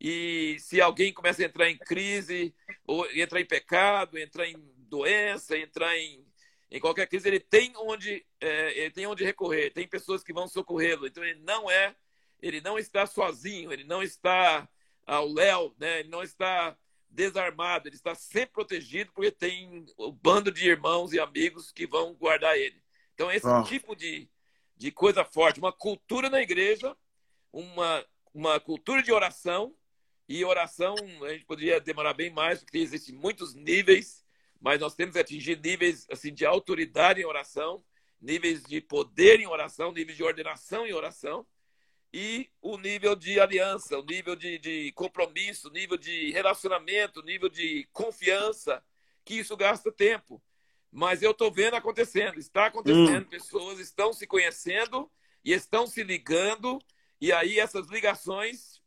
[0.00, 2.54] e se alguém começa a entrar em crise,
[2.86, 4.56] ou entrar em pecado, entrar em
[4.88, 6.24] doença, entrar em,
[6.70, 10.46] em qualquer crise, ele tem onde é, ele tem onde recorrer, tem pessoas que vão
[10.46, 11.06] socorrê-lo.
[11.06, 11.96] Então ele não é,
[12.40, 14.68] ele não está sozinho, ele não está
[15.04, 16.00] ao léu, né?
[16.00, 16.76] Ele não está
[17.10, 21.86] desarmado, ele está sempre protegido porque tem o um bando de irmãos e amigos que
[21.86, 22.80] vão guardar ele.
[23.14, 23.64] Então esse ah.
[23.64, 24.30] tipo de,
[24.76, 26.96] de coisa forte, uma cultura na igreja,
[27.52, 29.74] uma uma cultura de oração
[30.28, 34.24] e oração, a gente poderia demorar bem mais, porque existem muitos níveis,
[34.60, 37.82] mas nós temos que atingir níveis assim, de autoridade em oração,
[38.20, 41.46] níveis de poder em oração, níveis de ordenação em oração,
[42.12, 47.22] e o nível de aliança, o nível de, de compromisso, o nível de relacionamento, o
[47.24, 48.82] nível de confiança,
[49.24, 50.42] que isso gasta tempo.
[50.90, 53.30] mas eu estou vendo acontecendo, está acontecendo, hum.
[53.30, 55.10] pessoas estão se conhecendo
[55.44, 56.78] e estão se ligando,
[57.20, 58.77] e aí essas ligações,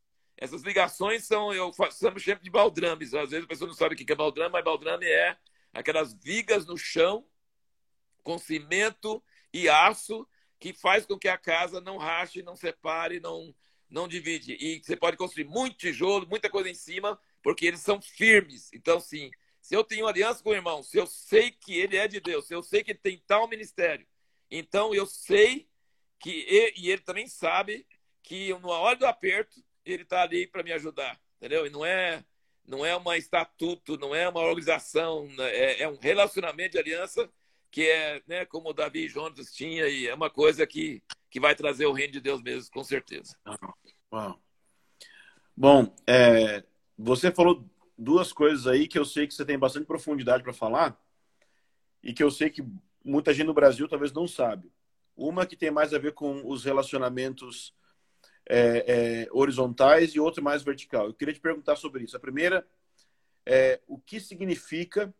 [0.42, 3.14] essas ligações são, eu chamo sempre de baldrames.
[3.14, 5.38] Às vezes a pessoa não sabe o que é baldrame, mas baldrame é
[5.72, 7.24] aquelas vigas no chão
[8.24, 9.24] com cimento
[9.54, 10.28] e aço
[10.60, 13.54] que faz com que a casa não rache, não separe, não,
[13.88, 14.54] não divide.
[14.60, 18.74] E você pode construir muito tijolo, muita coisa em cima, porque eles são firmes.
[18.74, 19.30] Então, sim,
[19.62, 22.48] se eu tenho aliança com o irmão, se eu sei que ele é de Deus,
[22.48, 24.08] se eu sei que ele tem tal ministério,
[24.50, 25.70] então eu sei
[26.20, 27.86] que e ele também sabe
[28.24, 31.66] que na hora do aperto ele está ali para me ajudar, entendeu?
[31.66, 32.24] E não é
[32.68, 35.50] não é uma estatuto, não é uma organização, né?
[35.50, 37.30] é, é um relacionamento de aliança
[37.72, 41.56] que é, né, como o Davi Jonas tinha, e é uma coisa que, que vai
[41.56, 43.36] trazer o reino de Deus mesmo, com certeza.
[44.12, 44.40] Uau.
[45.56, 46.64] Bom, é,
[46.98, 47.66] você falou
[47.98, 51.00] duas coisas aí que eu sei que você tem bastante profundidade para falar
[52.04, 52.62] e que eu sei que
[53.06, 54.70] muita gente no Brasil talvez não sabe.
[55.16, 57.74] Uma que tem mais a ver com os relacionamentos
[58.48, 61.08] é, é, horizontais e outra mais vertical.
[61.08, 62.18] Eu queria te perguntar sobre isso.
[62.18, 62.68] A primeira
[63.46, 65.14] é o que significa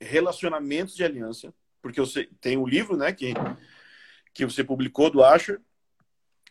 [0.00, 3.32] relacionamentos de aliança, porque sei, tem um livro, né, que
[4.32, 5.60] que você publicou do Asher,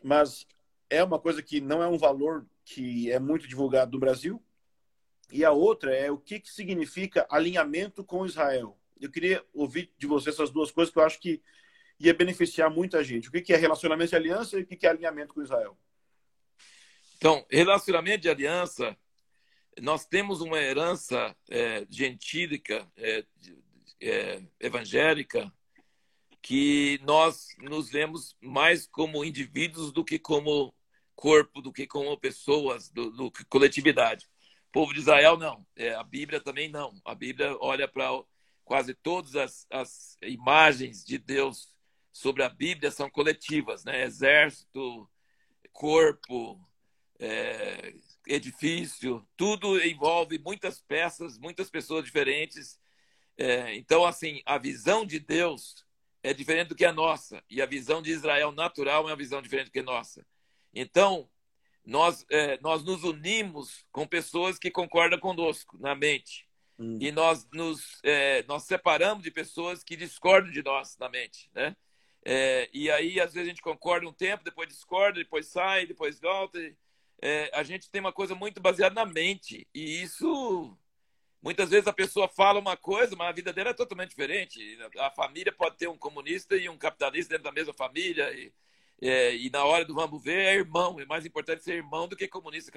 [0.04, 0.48] mas
[0.90, 4.42] é uma coisa que não é um valor que é muito divulgado no Brasil.
[5.32, 8.78] E a outra é o que, que significa alinhamento com Israel.
[9.00, 11.42] Eu queria ouvir de você essas duas coisas que eu acho que
[12.08, 13.30] ia beneficiar muita gente.
[13.30, 15.78] O que, é relacionamento de aliança e o que, que é alinhamento com Israel?
[17.18, 18.98] Então, relacionamento de aliança
[19.80, 23.26] nós temos uma herança é, gentílica, é,
[24.02, 25.52] é, evangélica,
[26.42, 30.74] que nós nos vemos mais como indivíduos do que como
[31.16, 34.28] corpo, do que como pessoas, do, do que coletividade.
[34.70, 35.66] O povo de Israel, não.
[35.76, 37.00] É, a Bíblia também não.
[37.06, 38.10] A Bíblia olha para
[38.64, 41.70] quase todas as, as, imagens de Deus
[42.12, 44.04] sobre a Bíblia são coletivas, né?
[44.04, 45.10] Exército,
[45.72, 46.60] corpo,
[47.20, 47.94] é,
[48.28, 52.80] edifício, tudo envolve muitas peças, muitas pessoas diferentes.
[53.38, 55.86] É, então, assim, a visão de Deus
[56.24, 59.42] é diferente do que a nossa, e a visão de Israel natural é uma visão
[59.42, 60.26] diferente do que a nossa.
[60.74, 61.30] Então,
[61.86, 66.48] nós, é, nós nos unimos com pessoas que concordam conosco na mente.
[66.78, 66.98] Hum.
[67.02, 71.76] E nós nos é, nós separamos de pessoas que discordam de nós na mente, né?
[72.24, 76.20] É, e aí, às vezes, a gente concorda um tempo, depois discorda, depois sai, depois
[76.20, 76.60] volta.
[77.22, 79.68] É, a gente tem uma coisa muito baseada na mente.
[79.74, 80.78] E isso,
[81.42, 84.78] muitas vezes a pessoa fala uma coisa, mas a vida dela é totalmente diferente.
[84.98, 88.32] A família pode ter um comunista e um capitalista dentro da mesma família.
[88.34, 88.54] E,
[89.02, 91.00] é, e na hora do vamos ver, é irmão.
[91.00, 92.72] É mais importante ser irmão do que comunista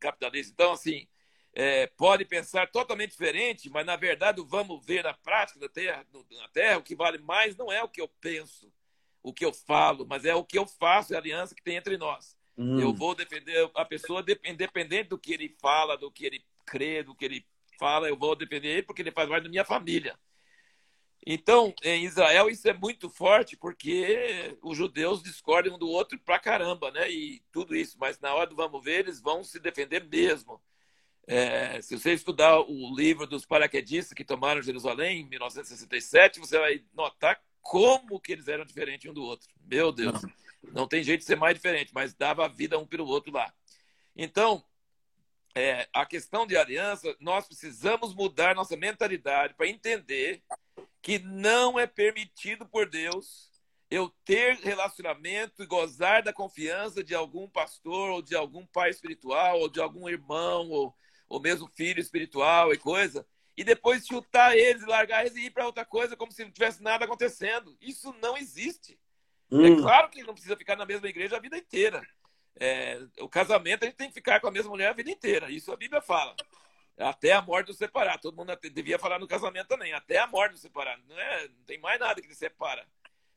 [0.00, 0.52] capitalista.
[0.52, 1.06] Então, assim,
[1.52, 6.06] é, pode pensar totalmente diferente, mas na verdade o vamos ver na prática da terra,
[6.12, 8.72] na terra, o que vale mais não é o que eu penso,
[9.22, 11.76] o que eu falo, mas é o que eu faço, é a aliança que tem
[11.76, 12.36] entre nós.
[12.56, 12.80] Hum.
[12.80, 17.14] Eu vou defender a pessoa independente do que ele fala, do que ele crê, do
[17.14, 17.46] que ele
[17.78, 20.18] fala, eu vou defender ele porque ele faz parte da minha família.
[21.26, 26.38] Então, em Israel isso é muito forte porque os judeus discordam um do outro pra
[26.38, 27.10] caramba, né?
[27.10, 30.60] E tudo isso, mas na hora do vamos ver, eles vão se defender mesmo.
[31.26, 36.82] É, se você estudar o livro dos paraquedistas que tomaram Jerusalém em 1967, você vai
[36.94, 39.46] notar como que eles eram diferentes um do outro.
[39.70, 40.22] Meu Deus.
[40.22, 40.32] Não.
[40.72, 43.52] Não tem jeito de ser mais diferente, mas dava vida um pelo outro lá.
[44.16, 44.64] Então,
[45.54, 50.42] é, a questão de aliança, nós precisamos mudar nossa mentalidade para entender
[51.02, 53.50] que não é permitido por Deus
[53.90, 59.60] eu ter relacionamento e gozar da confiança de algum pastor, ou de algum pai espiritual,
[59.60, 60.94] ou de algum irmão, ou,
[61.28, 63.26] ou mesmo filho espiritual e coisa,
[63.58, 66.80] e depois chutar eles, largar eles e ir para outra coisa como se não tivesse
[66.80, 67.76] nada acontecendo.
[67.80, 68.96] Isso não existe.
[69.50, 69.66] É hum.
[69.66, 72.00] É claro que não precisa ficar na mesma igreja a vida inteira.
[72.54, 75.50] É, o casamento a gente tem que ficar com a mesma mulher a vida inteira.
[75.50, 76.36] Isso a Bíblia fala.
[76.96, 78.20] Até a morte do separar.
[78.20, 79.92] Todo mundo devia falar no casamento também.
[79.92, 80.96] Até a morte do separar.
[81.08, 82.86] Não, é, não tem mais nada que separa.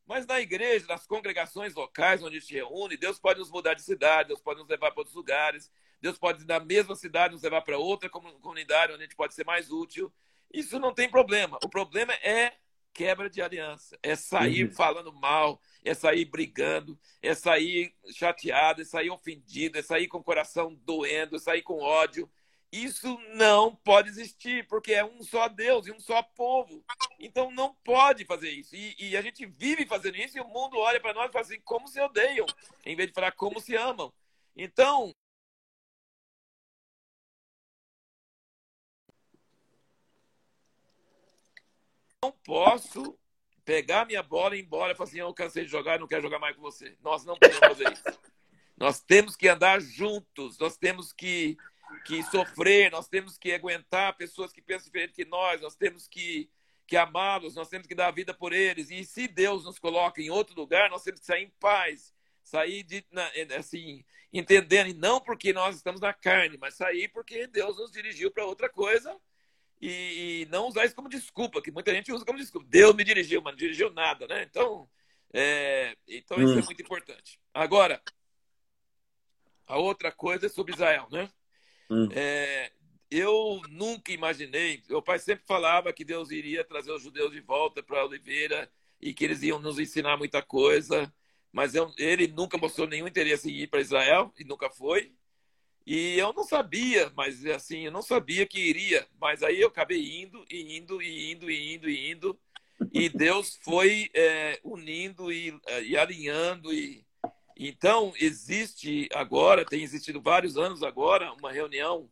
[0.05, 3.81] Mas na igreja, nas congregações locais onde a gente reúne, Deus pode nos mudar de
[3.81, 5.71] cidade, Deus pode nos levar para outros lugares,
[6.01, 9.45] Deus pode, na mesma cidade, nos levar para outra comunidade onde a gente pode ser
[9.45, 10.11] mais útil.
[10.51, 11.59] Isso não tem problema.
[11.63, 12.53] O problema é
[12.93, 13.97] quebra de aliança.
[14.01, 14.71] É sair uhum.
[14.71, 20.23] falando mal, é sair brigando, é sair chateado, é sair ofendido, é sair com o
[20.23, 22.29] coração doendo, é sair com ódio.
[22.71, 26.83] Isso não pode existir, porque é um só Deus e um só povo.
[27.19, 28.75] Então não pode fazer isso.
[28.75, 31.45] E, e a gente vive fazendo isso e o mundo olha para nós e fala
[31.45, 32.45] assim, como se odeiam,
[32.85, 34.11] em vez de falar como se amam.
[34.55, 35.13] Então,
[42.29, 43.17] posso
[43.65, 46.21] pegar minha bola e ir embora e falar assim: eu cansei de jogar, não quero
[46.21, 46.95] jogar mais com você.
[47.01, 48.03] Nós não podemos fazer isso.
[48.77, 51.57] Nós temos que andar juntos, nós temos que,
[52.05, 56.49] que sofrer, nós temos que aguentar pessoas que pensam diferente que nós, nós temos que,
[56.87, 58.89] que amá-los, nós temos que dar a vida por eles.
[58.89, 62.13] E se Deus nos coloca em outro lugar, nós temos que sair em paz,
[62.43, 63.05] sair de,
[63.55, 64.03] assim,
[64.33, 68.45] entendendo, e não porque nós estamos na carne, mas sair porque Deus nos dirigiu para
[68.45, 69.15] outra coisa
[69.81, 72.67] e, e, não usar isso como desculpa, que muita gente usa como desculpa.
[72.69, 74.43] Deus me dirigiu, mas não dirigiu nada, né?
[74.43, 74.87] Então,
[75.33, 76.65] é, então isso é hum.
[76.65, 77.39] muito importante.
[77.53, 78.01] Agora,
[79.65, 81.29] a outra coisa é sobre Israel, né?
[81.89, 82.09] Hum.
[82.11, 82.71] É,
[83.09, 87.81] eu nunca imaginei, meu pai sempre falava que Deus iria trazer os judeus de volta
[87.81, 88.71] para a Oliveira
[89.01, 91.11] e que eles iam nos ensinar muita coisa,
[91.51, 95.13] mas eu, ele nunca mostrou nenhum interesse em ir para Israel e nunca foi.
[95.85, 99.07] E eu não sabia, mas assim, eu não sabia que iria.
[99.19, 102.39] Mas aí eu acabei indo, e indo, e indo, e indo, e indo.
[102.93, 106.73] E Deus foi é, unindo e, é, e alinhando.
[106.73, 107.05] E...
[107.57, 112.09] Então, existe agora, tem existido vários anos agora, uma reunião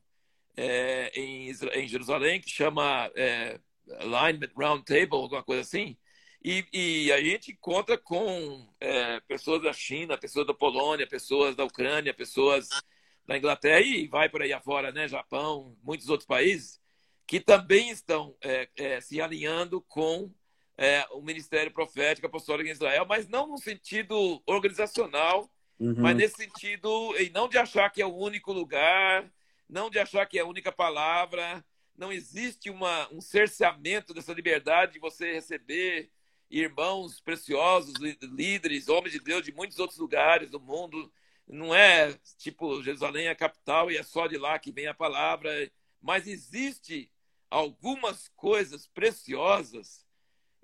[0.56, 3.60] é, em, em Jerusalém que chama é,
[4.00, 5.98] Alignment Round Table, alguma coisa assim.
[6.44, 11.66] E, e, a gente encontra com é, pessoas da China, pessoas da Polônia, pessoas da
[11.66, 12.70] Ucrânia, pessoas
[13.30, 15.08] da Inglaterra e vai por aí afora, né?
[15.08, 16.82] Japão, muitos outros países,
[17.28, 20.34] que também estão é, é, se alinhando com
[20.76, 25.48] é, o Ministério Profético Apostólico em Israel, mas não no sentido organizacional,
[25.80, 25.94] uhum.
[26.00, 29.32] mas nesse sentido, e não de achar que é o único lugar,
[29.70, 31.64] não de achar que é a única palavra,
[31.96, 36.10] não existe uma, um cerceamento dessa liberdade de você receber
[36.50, 41.12] irmãos preciosos, líderes, homens de Deus de muitos outros lugares do mundo,
[41.50, 44.94] não é tipo Jerusalém é a capital e é só de lá que vem a
[44.94, 45.50] palavra,
[46.02, 47.12] mas existe
[47.50, 50.06] algumas coisas preciosas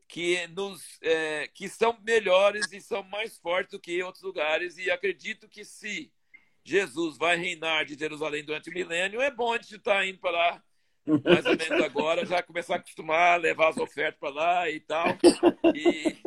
[0.08, 4.78] que nos é, que são melhores e são mais fortes do que em outros lugares.
[4.78, 6.12] E acredito que se
[6.64, 10.20] Jesus vai reinar de Jerusalém durante o milênio é bom a gente estar tá indo
[10.20, 10.64] para lá
[11.24, 15.06] mais ou menos agora já começar a acostumar levar as ofertas para lá e tal.
[15.76, 16.18] E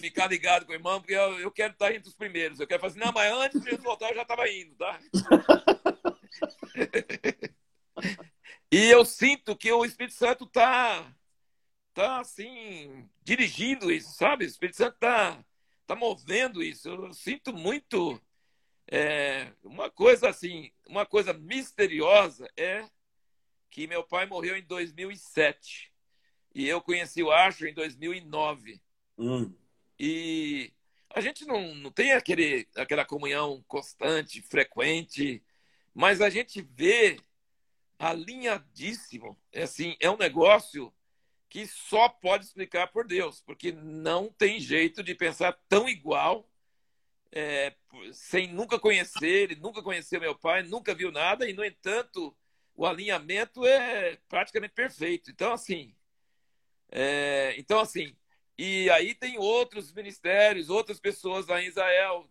[0.00, 2.58] ficar ligado com o irmão, porque eu, eu quero estar entre os primeiros.
[2.58, 5.00] Eu quero fazer, assim, não, mas antes de voltar eu já estava indo, tá?
[8.72, 11.14] e eu sinto que o Espírito Santo está
[11.92, 14.44] tá assim dirigindo isso, sabe?
[14.44, 15.44] O Espírito Santo está
[15.86, 16.88] tá movendo isso.
[16.88, 18.20] Eu sinto muito
[18.90, 22.88] é, uma coisa assim, uma coisa misteriosa é
[23.70, 25.92] que meu pai morreu em 2007
[26.54, 28.80] e eu conheci o Archer em 2009.
[29.16, 29.52] Hum.
[30.02, 30.72] E
[31.10, 35.44] a gente não, não tem aquele, aquela comunhão constante, frequente,
[35.92, 37.20] mas a gente vê
[37.98, 39.38] alinhadíssimo.
[39.52, 40.90] É assim, é um negócio
[41.50, 46.48] que só pode explicar por Deus, porque não tem jeito de pensar tão igual
[47.30, 47.74] é,
[48.14, 52.34] sem nunca conhecer ele, nunca conheceu meu pai, nunca viu nada, e, no entanto,
[52.74, 55.30] o alinhamento é praticamente perfeito.
[55.30, 55.94] Então, assim,
[56.90, 58.16] é, então, assim
[58.62, 62.28] e aí tem outros ministérios, outras pessoas lá em Israel,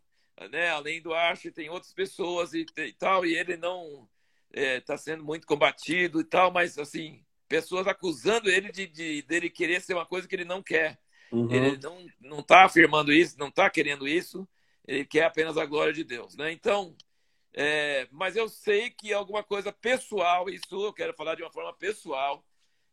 [0.51, 0.69] né?
[0.69, 4.07] além do Arche, tem outras pessoas e, e tal, e ele não
[4.53, 9.49] está é, sendo muito combatido e tal, mas assim, pessoas acusando ele de, de dele
[9.49, 10.99] querer ser uma coisa que ele não quer.
[11.31, 11.51] Uhum.
[11.51, 14.47] Ele não não está afirmando isso, não está querendo isso,
[14.87, 16.51] ele quer apenas a glória de Deus, né?
[16.51, 16.95] Então,
[17.55, 21.73] é, mas eu sei que alguma coisa pessoal, isso eu quero falar de uma forma
[21.73, 22.45] pessoal,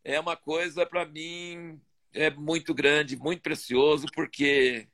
[0.03, 1.79] é uma coisa para mim
[2.17, 4.89] é muito grande, muito precioso, porque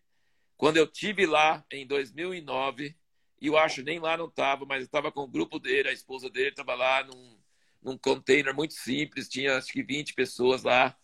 [0.57, 2.97] quando eu tive lá em 2009,
[3.41, 6.29] e eu acho nem lá não estava, mas estava com o grupo dele, a esposa
[6.29, 7.39] dele estava lá num,
[7.81, 10.97] num container muito simples, tinha acho que 20 pessoas lá,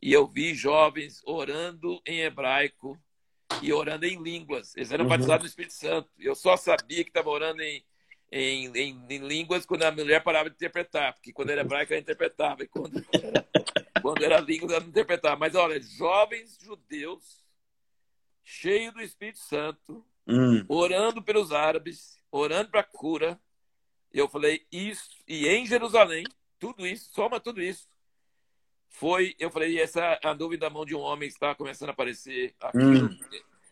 [0.00, 2.98] e eu vi jovens orando em hebraico
[3.62, 4.76] e orando em línguas.
[4.76, 5.10] Eles eram uhum.
[5.10, 6.10] batizados no Espírito Santo.
[6.18, 7.82] Eu só sabia que estava orando em,
[8.30, 12.02] em, em, em, línguas quando a mulher parava de interpretar, porque quando era hebraico ela
[12.02, 13.73] interpretava, e quando quando
[14.20, 15.36] era língua, ela não interpretava.
[15.36, 17.44] Mas olha, jovens judeus,
[18.42, 20.64] cheios do Espírito Santo, hum.
[20.68, 23.40] orando pelos árabes, orando para cura.
[24.12, 26.24] Eu falei, isso, e em Jerusalém,
[26.58, 27.88] tudo isso, soma tudo isso.
[28.88, 32.54] Foi, eu falei, essa a dúvida da mão de um homem está começando a aparecer
[32.60, 32.78] aqui.
[32.78, 33.18] Hum.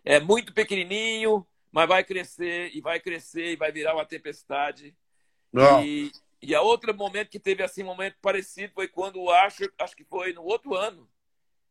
[0.04, 4.96] É muito pequenininho, mas vai crescer, e vai crescer, e vai virar uma tempestade.
[5.84, 6.10] E,
[6.42, 9.96] e a outro momento que teve assim um momento parecido foi quando o Asher, acho
[9.96, 11.08] que foi no outro ano,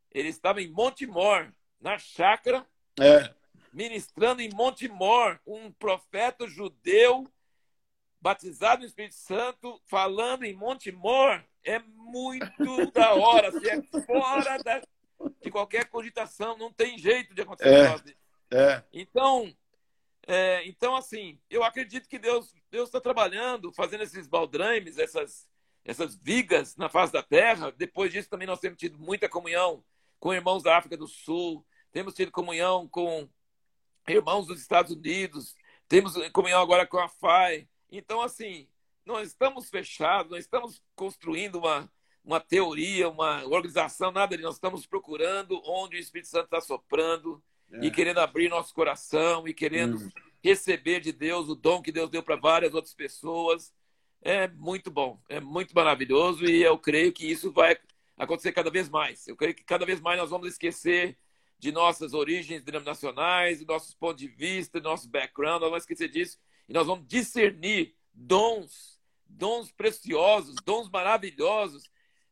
[0.09, 2.65] ele estava em Montemor, na chácara,
[2.99, 3.33] é.
[3.73, 7.29] ministrando em Montemor, um profeta judeu
[8.21, 14.81] batizado no Espírito Santo, falando em Montemor, é muito da hora, assim, é fora da,
[15.41, 16.57] de qualquer cogitação.
[16.57, 18.15] Não tem jeito de acontecer
[18.51, 18.83] é, É.
[18.93, 19.53] Então,
[20.27, 25.45] é, então, assim, eu acredito que Deus Deus está trabalhando, fazendo esses baldrames, essas,
[25.83, 27.69] essas vigas na face da terra.
[27.71, 29.83] Depois disso, também nós temos tido muita comunhão
[30.17, 33.27] com irmãos da África do Sul, temos tido comunhão com
[34.07, 35.53] irmãos dos Estados Unidos,
[35.87, 37.67] temos comunhão agora com a FAI.
[37.91, 38.69] Então, assim,
[39.05, 41.91] nós estamos fechados, nós estamos construindo uma,
[42.23, 47.43] uma teoria, uma organização, nada de nós estamos procurando onde o Espírito Santo está soprando
[47.69, 47.85] é.
[47.85, 50.09] e querendo abrir nosso coração e querendo hum.
[50.43, 53.73] Receber de Deus o dom que Deus deu para várias outras pessoas.
[54.21, 57.77] É muito bom, é muito maravilhoso e eu creio que isso vai
[58.17, 59.27] acontecer cada vez mais.
[59.27, 61.17] Eu creio que cada vez mais nós vamos esquecer
[61.57, 66.09] de nossas origens denominacionais, de nossos pontos de vista, de nosso background, nós vamos esquecer
[66.09, 71.89] disso e nós vamos discernir dons, dons preciosos, dons maravilhosos.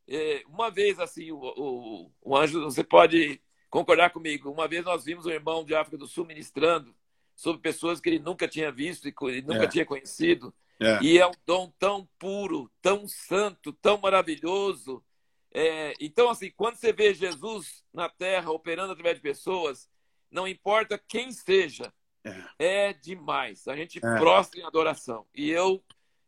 [0.07, 3.39] É, uma vez, assim, o, o, o anjo, você pode
[3.69, 6.95] concordar comigo, uma vez nós vimos um irmão de África do Sul ministrando
[7.39, 9.67] sobre pessoas que ele nunca tinha visto e ele nunca é.
[9.67, 10.53] tinha conhecido.
[10.77, 10.99] É.
[11.01, 15.01] E é um dom tão puro, tão santo, tão maravilhoso.
[15.49, 19.89] É, então, assim, quando você vê Jesus na terra operando através de pessoas,
[20.29, 21.93] não importa quem seja,
[22.25, 23.69] é, é demais.
[23.69, 24.17] A gente é.
[24.17, 25.25] prostra em adoração.
[25.33, 25.81] E eu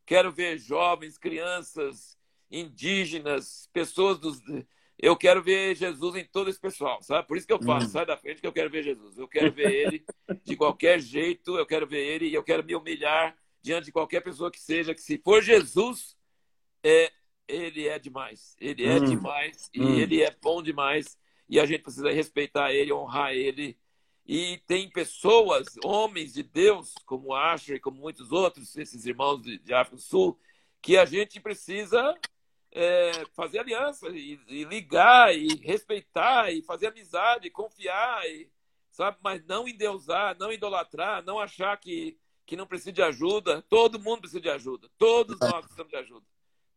[0.05, 2.17] quero ver jovens, crianças,
[2.49, 4.39] indígenas, pessoas dos.
[5.01, 7.27] Eu quero ver Jesus em todo esse pessoal, sabe?
[7.27, 7.89] Por isso que eu falo, hum.
[7.89, 9.17] sai da frente que eu quero ver Jesus.
[9.17, 10.05] Eu quero ver ele
[10.43, 14.21] de qualquer jeito, eu quero ver ele e eu quero me humilhar diante de qualquer
[14.21, 16.15] pessoa que seja, que se for Jesus,
[16.83, 17.11] é,
[17.47, 18.55] ele é demais.
[18.59, 19.05] Ele é hum.
[19.05, 19.99] demais e hum.
[19.99, 21.17] ele é bom demais.
[21.49, 23.77] E a gente precisa respeitar ele, honrar ele
[24.25, 29.57] e tem pessoas, homens de Deus, como Asher e como muitos outros, esses irmãos de,
[29.57, 30.39] de África do Sul,
[30.81, 32.15] que a gente precisa
[32.71, 38.49] é, fazer aliança e, e, ligar e respeitar e fazer amizade, confiar, e,
[38.91, 39.17] sabe?
[39.21, 43.61] Mas não endeusar, não idolatrar, não achar que, que não precisa de ajuda.
[43.63, 44.89] Todo mundo precisa de ajuda.
[44.97, 46.25] Todos nós precisamos de ajuda.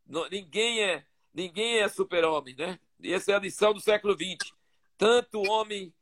[0.06, 2.78] Não, ninguém é ninguém é super-homem, né?
[3.00, 4.52] E essa é a lição do século XX.
[4.96, 5.92] Tanto homem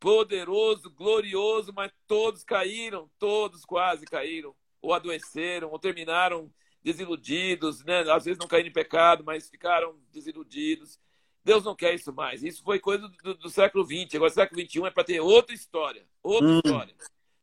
[0.00, 6.50] poderoso, glorioso, mas todos caíram, todos quase caíram, ou adoeceram, ou terminaram
[6.82, 8.00] desiludidos, né?
[8.10, 10.98] Às vezes não caíram em pecado, mas ficaram desiludidos.
[11.44, 12.42] Deus não quer isso mais.
[12.42, 14.14] Isso foi coisa do, do século XX.
[14.14, 16.06] Agora, o século XXI é para ter outra história.
[16.22, 16.60] Outra hum.
[16.64, 16.94] história.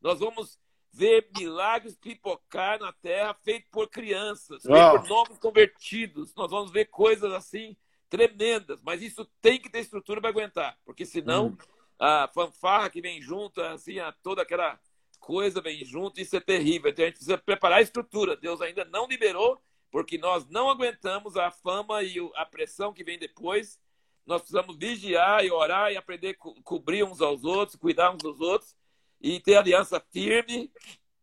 [0.01, 0.57] Nós vamos
[0.91, 6.33] ver milagres pipocar na terra feito por crianças, feito por novos convertidos.
[6.35, 7.75] Nós vamos ver coisas assim
[8.09, 11.57] tremendas, mas isso tem que ter estrutura para aguentar, porque senão hum
[11.99, 14.79] a fanfarra que vem junto, assim, a toda aquela
[15.20, 16.89] coisa vem junto, isso é terrível.
[16.89, 18.36] Então a gente precisa preparar a estrutura.
[18.36, 19.61] Deus ainda não liberou,
[19.91, 23.80] porque nós não aguentamos a fama e a pressão que vem depois.
[24.26, 28.22] Nós precisamos vigiar e orar e aprender a co cobrir uns aos outros, cuidar uns
[28.22, 28.76] dos outros
[29.22, 30.72] e ter aliança firme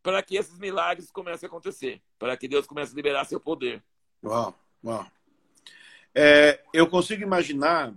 [0.02, 3.82] para que esses milagres comecem a acontecer, para que Deus comece a liberar seu poder.
[4.22, 5.06] Uau, uau.
[6.14, 7.92] É, eu consigo imaginar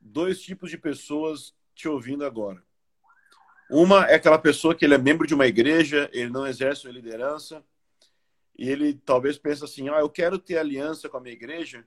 [0.00, 2.62] dois tipos de pessoas te ouvindo agora.
[3.70, 6.92] Uma é aquela pessoa que ele é membro de uma igreja, ele não exerce uma
[6.92, 7.62] liderança,
[8.56, 11.86] e ele talvez pense assim: ah, eu quero ter aliança com a minha igreja,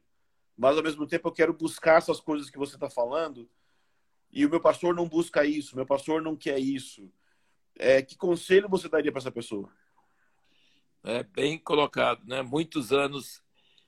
[0.56, 3.50] mas ao mesmo tempo eu quero buscar essas coisas que você está falando,
[4.32, 7.12] e o meu pastor não busca isso, meu pastor não quer isso.
[7.76, 9.70] É, que conselho você daria para essa pessoa?
[11.04, 12.44] É bem colocado, né?
[12.44, 13.42] Muitos anos,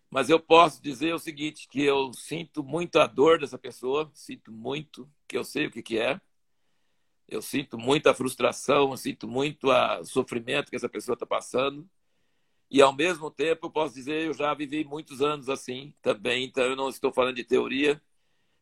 [0.09, 4.51] mas eu posso dizer o seguinte: que eu sinto muito a dor dessa pessoa, sinto
[4.51, 6.19] muito, que eu sei o que, que é.
[7.27, 11.89] Eu sinto muita frustração, eu sinto muito o sofrimento que essa pessoa está passando.
[12.69, 16.63] E, ao mesmo tempo, eu posso dizer, eu já vivi muitos anos assim também, então
[16.63, 18.01] eu não estou falando de teoria.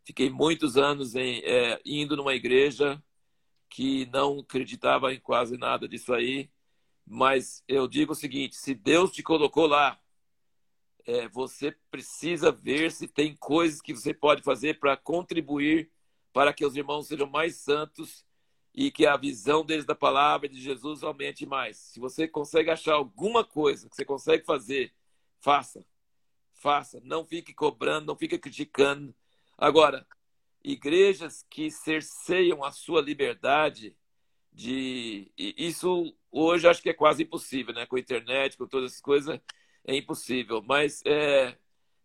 [0.03, 3.01] Fiquei muitos anos em, é, indo numa igreja
[3.69, 6.49] que não acreditava em quase nada disso aí.
[7.05, 9.99] Mas eu digo o seguinte: se Deus te colocou lá,
[11.05, 15.89] é, você precisa ver se tem coisas que você pode fazer para contribuir
[16.33, 18.25] para que os irmãos sejam mais santos
[18.73, 21.77] e que a visão deles da palavra de Jesus aumente mais.
[21.77, 24.93] Se você consegue achar alguma coisa que você consegue fazer,
[25.39, 25.85] faça.
[26.53, 27.01] Faça.
[27.03, 29.13] Não fique cobrando, não fique criticando.
[29.57, 30.07] Agora,
[30.63, 33.95] igrejas que cerceiam a sua liberdade
[34.53, 37.85] de isso hoje acho que é quase impossível, né?
[37.85, 39.39] Com a internet, com todas essas coisas,
[39.85, 40.61] é impossível.
[40.61, 41.57] Mas é,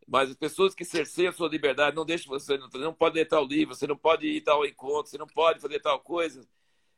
[0.07, 3.27] mas as pessoas que cerceiam a sua liberdade, não deixam você, não, não pode ler
[3.27, 6.47] tal livro, você não pode ir tal encontro, você não pode fazer tal coisa.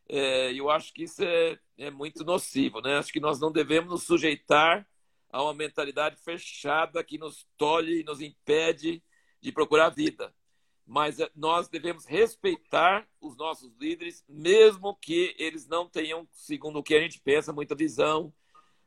[0.07, 2.97] É, eu acho que isso é, é muito nocivo, né?
[2.97, 4.87] Acho que nós não devemos nos sujeitar
[5.31, 9.03] a uma mentalidade fechada que nos tolhe e nos impede
[9.41, 10.33] de procurar vida.
[10.85, 16.83] mas eh, nós devemos respeitar os nossos líderes, mesmo que eles não tenham, segundo o
[16.83, 18.33] que a gente pensa, muita visão,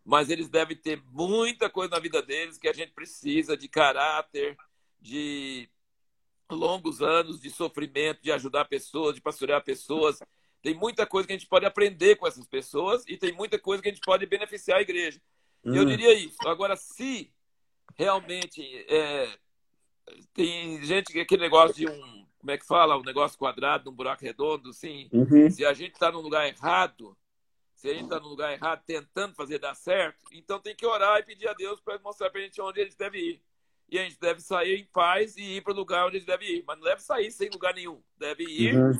[0.04, 4.56] mas eles devem ter muita coisa na vida deles que a gente precisa de caráter,
[5.00, 5.68] de
[6.50, 10.18] longos anos de sofrimento, de ajudar pessoas, de pastorear pessoas.
[10.60, 13.82] Tem muita coisa que a gente pode aprender com essas pessoas e tem muita coisa
[13.82, 15.20] que a gente pode beneficiar a igreja.
[15.64, 15.74] Hum.
[15.74, 16.36] Eu diria isso.
[16.46, 17.32] Agora, se
[17.96, 19.38] realmente é,
[20.34, 23.94] tem gente que aquele negócio de um, como é que fala, um negócio quadrado, um
[23.94, 25.08] buraco redondo, assim.
[25.12, 25.48] Uhum.
[25.50, 27.16] Se a gente está no lugar errado,
[27.82, 31.18] se a gente está no lugar errado tentando fazer dar certo, então tem que orar
[31.18, 33.42] e pedir a Deus para mostrar para a gente onde eles devem ir.
[33.90, 36.48] E a gente deve sair em paz e ir para o lugar onde eles devem
[36.48, 36.64] ir.
[36.64, 38.00] Mas não deve sair sem lugar nenhum.
[38.16, 38.92] Deve ir, uhum.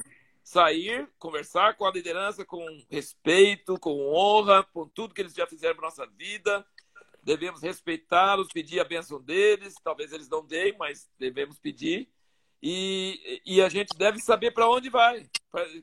[0.42, 5.76] sair, conversar com a liderança com respeito, com honra, com tudo que eles já fizeram
[5.76, 6.66] para nossa vida,
[7.22, 9.76] devemos respeitá-los, pedir a bênção deles.
[9.84, 12.08] Talvez eles não deem, mas devemos pedir.
[12.60, 15.24] E, e a gente deve saber para onde vai.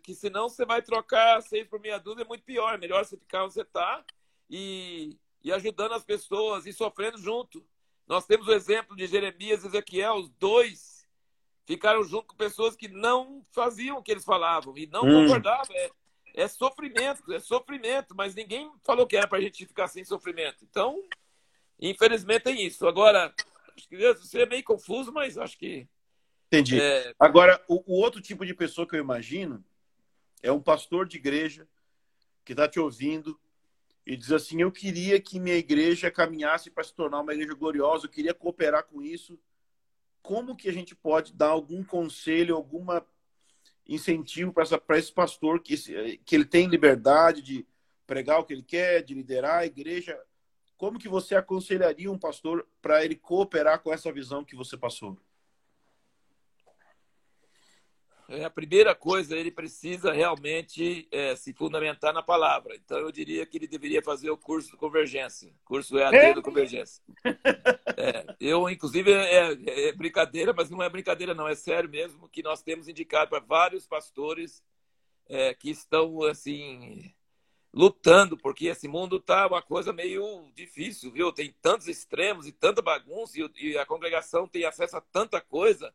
[0.02, 2.74] Que senão você vai trocar seis por meia dúzia, é muito pior.
[2.74, 4.04] É melhor você ficar onde você está
[4.50, 7.66] e, e ajudando as pessoas e sofrendo junto.
[8.08, 11.08] Nós temos o exemplo de Jeremias e Ezequiel, os dois
[11.66, 15.24] ficaram junto com pessoas que não faziam o que eles falavam e não hum.
[15.24, 15.76] concordavam.
[15.76, 15.92] É,
[16.34, 20.64] é sofrimento, é sofrimento, mas ninguém falou que era para a gente ficar sem sofrimento.
[20.64, 21.04] Então,
[21.82, 22.88] Infelizmente tem isso.
[22.88, 23.34] Agora,
[23.76, 25.88] acho que você é meio confuso, mas acho que.
[26.50, 26.80] Entendi.
[26.80, 27.14] É...
[27.20, 29.64] Agora, o, o, outro tipo de pessoa que eu imagino
[30.42, 31.68] é um pastor de igreja
[32.44, 33.40] que está te ouvindo
[34.06, 38.06] e diz assim: Eu queria que minha igreja caminhasse para se tornar uma igreja gloriosa,
[38.06, 39.40] eu queria cooperar com isso.
[40.22, 43.06] Como que a gente pode dar algum conselho, alguma
[43.88, 45.76] incentivo para esse pastor que,
[46.24, 47.66] que ele tem liberdade de
[48.06, 50.20] pregar o que ele quer, de liderar a igreja
[50.80, 55.20] como que você aconselharia um pastor para ele cooperar com essa visão que você passou?
[58.30, 62.76] É, a primeira coisa, ele precisa realmente é, se fundamentar na palavra.
[62.76, 66.34] Então, eu diria que ele deveria fazer o curso do Convergência, curso EAD é.
[66.34, 67.04] do Convergência.
[67.98, 69.58] É, eu, inclusive, é,
[69.88, 73.40] é, brincadeira, mas não é brincadeira, não, é sério mesmo, que nós temos indicado para
[73.40, 74.64] vários pastores
[75.28, 77.12] é, que estão, assim,
[77.74, 81.32] lutando, porque esse mundo tá uma coisa meio difícil, viu?
[81.32, 85.94] Tem tantos extremos e tanta bagunça e, a congregação tem acesso a tanta coisa.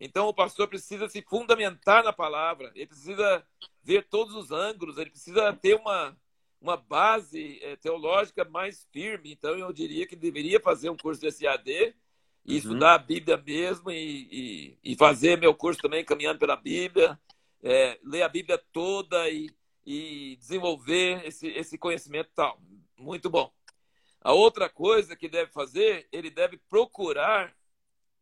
[0.00, 3.46] Então o pastor precisa se fundamentar na palavra, ele precisa
[3.82, 6.16] ver todos os ângulos, ele precisa ter uma,
[6.60, 9.32] uma base é, teológica mais firme.
[9.32, 12.56] Então eu diria que deveria fazer um curso de SAD e uhum.
[12.56, 17.20] estudar a Bíblia mesmo e, e, e, fazer meu curso também caminhando pela Bíblia,
[17.62, 19.50] é, ler a Bíblia toda e
[19.84, 22.60] e desenvolver esse, esse conhecimento tal.
[22.96, 23.52] Muito bom.
[24.20, 27.54] A outra coisa que deve fazer, ele deve procurar,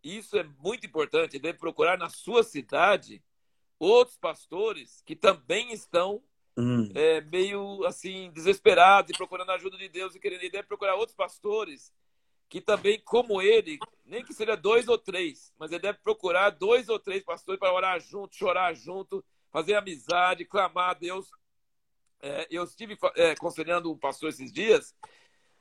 [0.03, 3.23] isso é muito importante, ele deve procurar na sua cidade
[3.79, 6.23] outros pastores que também estão
[6.57, 6.89] hum.
[6.95, 10.41] é, meio assim desesperados e procurando a ajuda de Deus e querendo.
[10.41, 11.93] Ele deve procurar outros pastores
[12.49, 16.89] que também, como ele, nem que seja dois ou três, mas ele deve procurar dois
[16.89, 21.31] ou três pastores para orar junto, chorar junto, fazer amizade, clamar a Deus
[22.21, 24.95] é, eu estive é, aconselhando um pastor esses dias.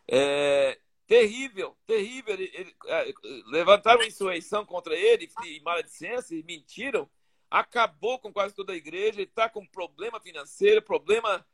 [0.08, 2.34] É, terrível, terrível.
[2.34, 3.14] Ele, ele, é,
[3.47, 7.10] levantaram insurreição contra ele e maledicência e mentiram.
[7.49, 9.22] Acabou com quase toda a igreja.
[9.22, 11.45] Ele está com problema financeiro, problema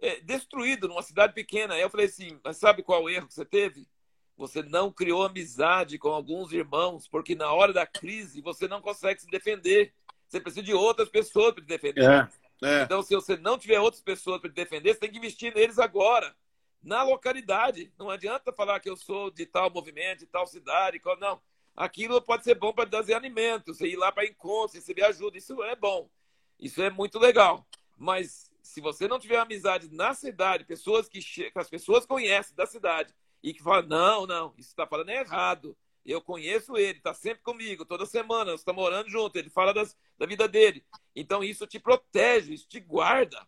[0.00, 1.74] é, destruído numa cidade pequena.
[1.74, 3.86] Aí eu falei assim: mas sabe qual o erro que você teve?
[4.36, 9.20] Você não criou amizade com alguns irmãos, porque na hora da crise você não consegue
[9.20, 9.94] se defender.
[10.26, 12.02] Você precisa de outras pessoas para te defender.
[12.02, 12.28] É.
[12.64, 12.82] É.
[12.82, 15.78] Então, se você não tiver outras pessoas para te defender, você tem que investir neles
[15.80, 16.34] agora,
[16.82, 17.92] na localidade.
[17.98, 21.40] Não adianta falar que eu sou de tal movimento, de tal cidade, não.
[21.74, 25.62] Aquilo pode ser bom para trazer alimento, você ir lá para encontro, receber ajuda, isso
[25.62, 26.10] é bom.
[26.58, 27.66] Isso é muito legal.
[27.96, 32.66] Mas se você não tiver amizade na cidade, pessoas que, que as pessoas conhecem da
[32.66, 35.76] cidade e que falam, não, não, isso está falando errado.
[36.04, 40.26] Eu conheço ele, está sempre comigo, toda semana, estamos morando junto, ele fala das, da
[40.26, 40.84] vida dele.
[41.14, 43.46] Então isso te protege, isso te guarda.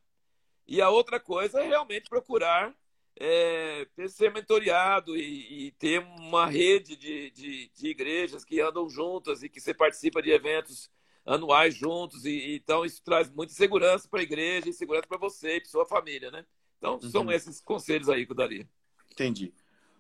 [0.67, 2.75] E a outra coisa é realmente procurar
[3.19, 9.43] é, ser mentoreado e, e, ter uma rede de, de, de, igrejas que andam juntas
[9.43, 10.91] e que você participa de eventos
[11.25, 12.25] anuais juntos.
[12.25, 15.61] E, e então isso traz muita segurança para a igreja e segurança para você e
[15.61, 16.45] para sua família, né?
[16.79, 17.33] Então são uhum.
[17.33, 18.69] esses conselhos aí que eu daria.
[19.11, 19.55] Entendi.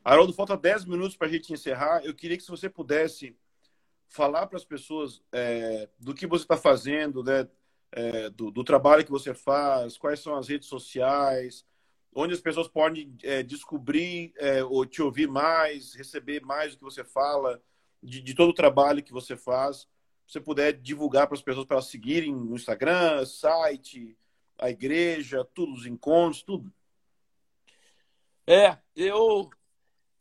[0.04, 2.04] Haroldo, falta 10 minutos para a gente encerrar.
[2.04, 3.34] Eu queria que se você pudesse
[4.08, 7.48] falar para as pessoas é, do que você está fazendo, né,
[7.90, 11.64] é, do, do, trabalho que você faz, quais são as redes sociais,
[12.14, 16.84] onde as pessoas podem é, descobrir é, ou te ouvir mais, receber mais do que
[16.84, 17.60] você fala,
[18.02, 19.88] de, de, todo o trabalho que você faz.
[20.26, 24.16] você puder divulgar para as pessoas para elas seguirem no Instagram, site,
[24.58, 26.72] a igreja, tudo, os encontros, tudo.
[28.46, 29.50] É, eu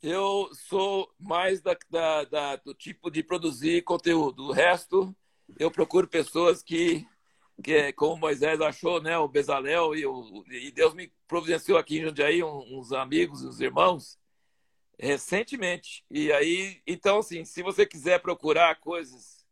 [0.04, 4.48] eu sou mais da, da, da, do tipo de produzir conteúdo.
[4.48, 5.16] O resto,
[5.58, 7.08] eu procuro pessoas que,
[7.62, 12.04] que como Moisés achou, né, o Bezalel, e, o, e Deus me providenciou aqui em
[12.04, 14.18] Jundiaí uns amigos, uns irmãos,
[14.98, 16.04] recentemente.
[16.10, 19.46] E aí, então, assim, se você quiser procurar coisas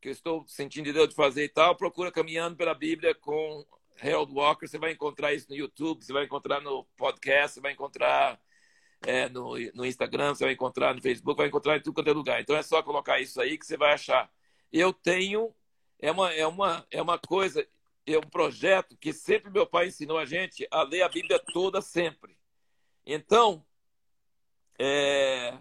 [0.00, 3.64] que eu estou sentindo de Deus de fazer e tal, procura Caminhando pela Bíblia com
[4.02, 4.66] Harold Walker.
[4.66, 8.38] Você vai encontrar isso no YouTube, você vai encontrar no podcast, você vai encontrar
[9.06, 12.12] é, no, no Instagram, você vai encontrar no Facebook, vai encontrar em tudo quanto é
[12.12, 12.40] lugar.
[12.40, 14.30] Então é só colocar isso aí que você vai achar.
[14.72, 15.54] Eu tenho,
[16.04, 17.66] é uma, é uma, é uma coisa,
[18.06, 21.80] é um projeto que sempre meu pai ensinou a gente a ler a Bíblia toda
[21.80, 22.36] sempre.
[23.06, 23.64] Então,
[24.78, 25.56] é,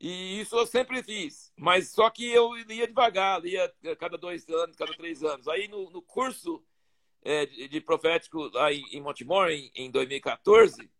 [0.00, 4.76] e isso eu sempre fiz, mas só que eu lia devagar, lia cada dois anos,
[4.76, 5.46] cada três anos.
[5.46, 6.64] Aí no, no curso
[7.22, 9.04] é, de, de, profético lá em, em
[9.50, 10.90] em, em 2014,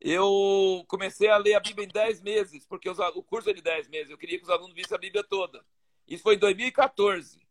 [0.00, 3.62] eu comecei a ler a Bíblia em 10 meses, porque os, o curso é de
[3.62, 4.10] 10 meses.
[4.10, 5.64] Eu queria que os alunos vissem a Bíblia toda.
[6.08, 7.45] Isso foi em 2014.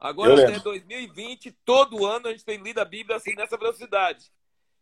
[0.00, 4.32] Agora, até 2020, todo ano a gente tem lido a Bíblia assim, nessa velocidade.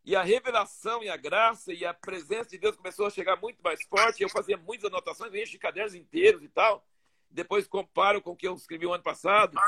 [0.04, 3.60] E a revelação e a graça e a presença de Deus começou a chegar muito
[3.62, 4.22] mais forte.
[4.22, 6.86] Eu fazia muitas anotações, encho de cadernos inteiros e tal.
[7.28, 9.58] Depois comparo com o que eu escrevi o ano passado.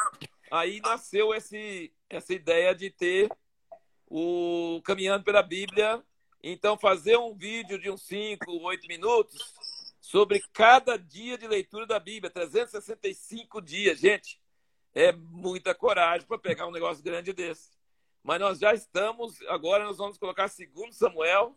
[0.51, 3.29] Aí nasceu esse, essa ideia de ter
[4.07, 6.03] o Caminhando pela Bíblia
[6.43, 9.39] então, fazer um vídeo de uns 5, 8 minutos
[10.01, 14.01] sobre cada dia de leitura da Bíblia, 365 dias.
[14.01, 14.40] Gente,
[14.95, 17.71] é muita coragem para pegar um negócio grande desse.
[18.23, 21.57] Mas nós já estamos, agora nós vamos colocar segundo Samuel,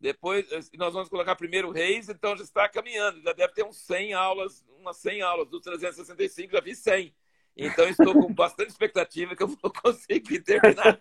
[0.00, 4.14] depois nós vamos colocar primeiro Reis, então já está caminhando, já deve ter uns 100
[4.14, 7.14] aulas, umas 100 aulas, dos 365 já vi 100.
[7.56, 11.00] Então estou com bastante expectativa que eu vou conseguir terminar.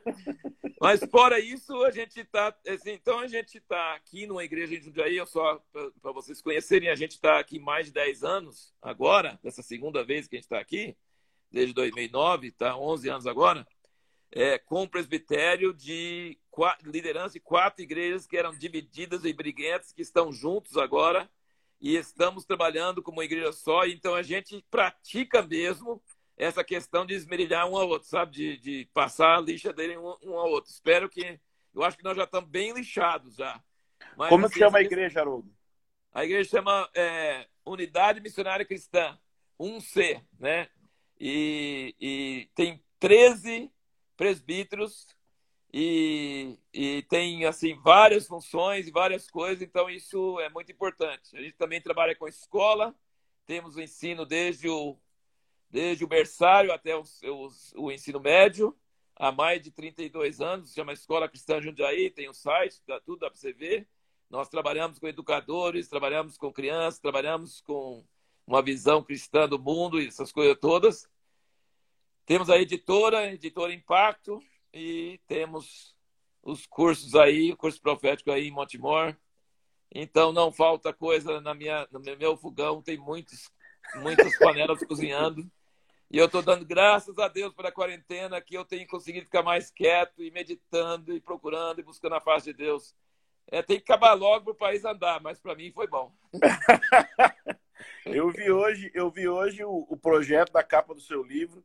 [0.81, 2.55] Mas fora isso, a gente está.
[2.67, 5.63] Assim, então a gente está aqui numa igreja em Jundiaí, eu só
[6.01, 10.27] para vocês conhecerem, a gente está aqui mais de 10 anos agora, dessa segunda vez
[10.27, 10.97] que a gente está aqui,
[11.51, 13.67] desde 2009, está 11 anos agora,
[14.31, 19.91] é, com um presbitério de quatro, liderança de quatro igrejas que eram divididas e briguentas,
[19.91, 21.29] que estão juntos agora
[21.79, 23.85] e estamos trabalhando como uma igreja só.
[23.85, 26.01] Então a gente pratica mesmo
[26.35, 28.31] essa questão de esmerilhar um ao outro, sabe?
[28.31, 30.71] De, de passar a lixa dele um, um ao outro.
[30.71, 31.39] Espero que.
[31.73, 33.61] Eu acho que nós já estamos bem lixados já.
[34.15, 35.51] Mas, Como se chama a igreja, Haroldo?
[36.11, 39.17] A igreja chama é, Unidade Missionária Cristã,
[39.59, 40.69] 1C, né?
[41.19, 43.71] E, e tem 13
[44.15, 45.07] presbíteros
[45.73, 51.35] e, e, tem assim várias funções e várias coisas, então isso é muito importante.
[51.35, 52.95] A gente também trabalha com escola,
[53.45, 54.97] temos o ensino desde o
[55.69, 57.03] desde o berçário até o,
[57.75, 58.73] o, ensino médio,
[59.15, 63.29] há mais de 32 anos, chama Escola Cristã Jundiaí, tem um site, dá, tudo dá
[63.29, 63.85] para você ver.
[64.29, 68.03] Nós trabalhamos com educadores, trabalhamos com crianças, trabalhamos com
[68.47, 71.07] uma visão cristã do mundo e essas coisas todas.
[72.25, 74.41] Temos a editora, editora Impacto,
[74.73, 75.95] e temos
[76.41, 79.15] os cursos aí, o curso profético aí em Montemor.
[79.93, 83.51] Então não falta coisa na minha, no meu fogão, tem muitos,
[83.95, 85.49] muitas panelas cozinhando.
[86.09, 89.69] E eu estou dando graças a Deus pela quarentena que eu tenho conseguido ficar mais
[89.69, 92.95] quieto e meditando e procurando e buscando a face de Deus.
[93.49, 96.13] É, tem que acabar logo para o país andar, mas para mim foi bom.
[98.05, 101.63] eu vi hoje, eu vi hoje o, o, projeto da capa do seu livro.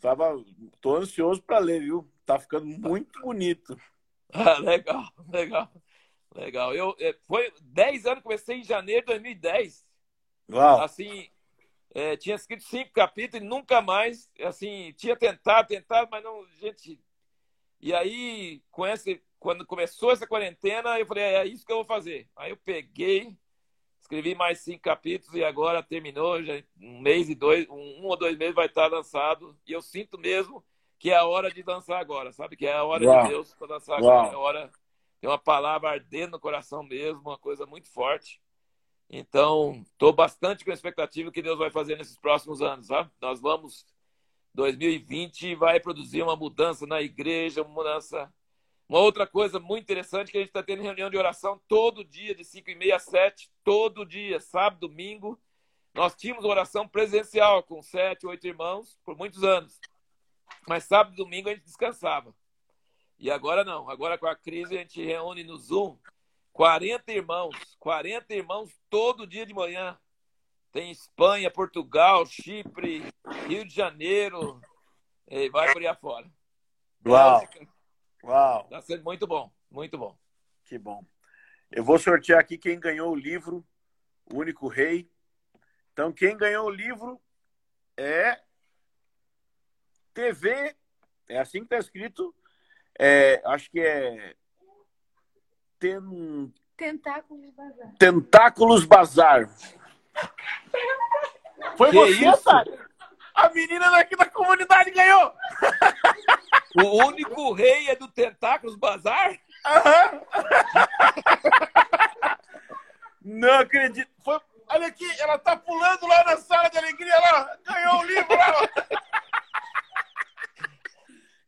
[0.00, 0.42] Tava,
[0.80, 2.10] tô ansioso para ler, viu?
[2.24, 3.78] Tá ficando muito bonito.
[4.32, 5.72] Ah, legal, legal,
[6.34, 6.74] legal.
[6.74, 9.86] Eu é, foi 10 anos, comecei em janeiro de 2010.
[10.50, 10.80] Uau.
[10.80, 11.28] Assim,
[11.94, 16.98] é, tinha escrito cinco capítulos e nunca mais, assim, tinha tentado, tentado, mas não, gente.
[17.80, 21.76] E aí, com esse, quando começou essa quarentena, eu falei, é, é isso que eu
[21.76, 22.28] vou fazer.
[22.36, 23.36] Aí eu peguei,
[24.02, 28.16] escrevi mais cinco capítulos e agora terminou, já um mês e dois, um, um ou
[28.16, 29.56] dois meses vai estar lançado.
[29.66, 30.62] E eu sinto mesmo
[30.98, 32.56] que é a hora de lançar agora, sabe?
[32.56, 33.22] Que é a hora Uau.
[33.22, 34.28] de Deus para lançar agora.
[34.28, 34.70] É a hora,
[35.20, 38.40] tem uma palavra ardendo no coração mesmo, uma coisa muito forte.
[39.08, 42.88] Então, estou bastante com a expectativa que Deus vai fazer nesses próximos anos.
[42.88, 43.10] Tá?
[43.20, 43.86] Nós vamos,
[44.54, 48.32] 2020 vai produzir uma mudança na igreja, uma mudança.
[48.92, 52.34] Uma outra coisa muito interessante que a gente está tendo reunião de oração todo dia,
[52.34, 55.40] de 5 e meia a 7, todo dia, sábado, domingo.
[55.94, 59.80] Nós tínhamos oração presencial com sete, oito irmãos por muitos anos.
[60.68, 62.34] Mas sábado e domingo a gente descansava.
[63.18, 63.88] E agora não.
[63.88, 65.96] Agora com a crise a gente reúne no Zoom
[66.52, 69.98] 40 irmãos, 40 irmãos todo dia de manhã.
[70.70, 73.02] tem Espanha, Portugal, Chipre,
[73.48, 74.60] Rio de Janeiro,
[75.30, 76.30] e vai por aí afora.
[77.06, 77.40] Uau!
[77.40, 77.71] Bélgica.
[78.22, 78.64] Uau!
[78.64, 80.16] Está sendo muito bom, muito bom.
[80.64, 81.04] Que bom.
[81.70, 83.66] Eu vou sortear aqui quem ganhou o livro,
[84.32, 85.10] O Único Rei.
[85.92, 87.20] Então, quem ganhou o livro
[87.96, 88.40] é
[90.14, 90.76] TV,
[91.28, 92.34] é assim que está escrito.
[92.98, 94.36] É, acho que é
[95.78, 96.52] Ten...
[96.76, 97.94] Tentáculos Bazar.
[97.98, 99.48] Tentáculos Bazar.
[101.76, 102.50] Foi que você, isso?
[103.34, 105.32] A menina daqui da comunidade ganhou.
[106.76, 109.38] O único rei é do Tentáculos Bazar?
[109.66, 110.22] Aham.
[113.22, 114.10] Não acredito.
[114.24, 114.40] Foi...
[114.68, 118.52] Olha aqui, ela tá pulando lá na sala de alegria, ela ganhou o livro lá.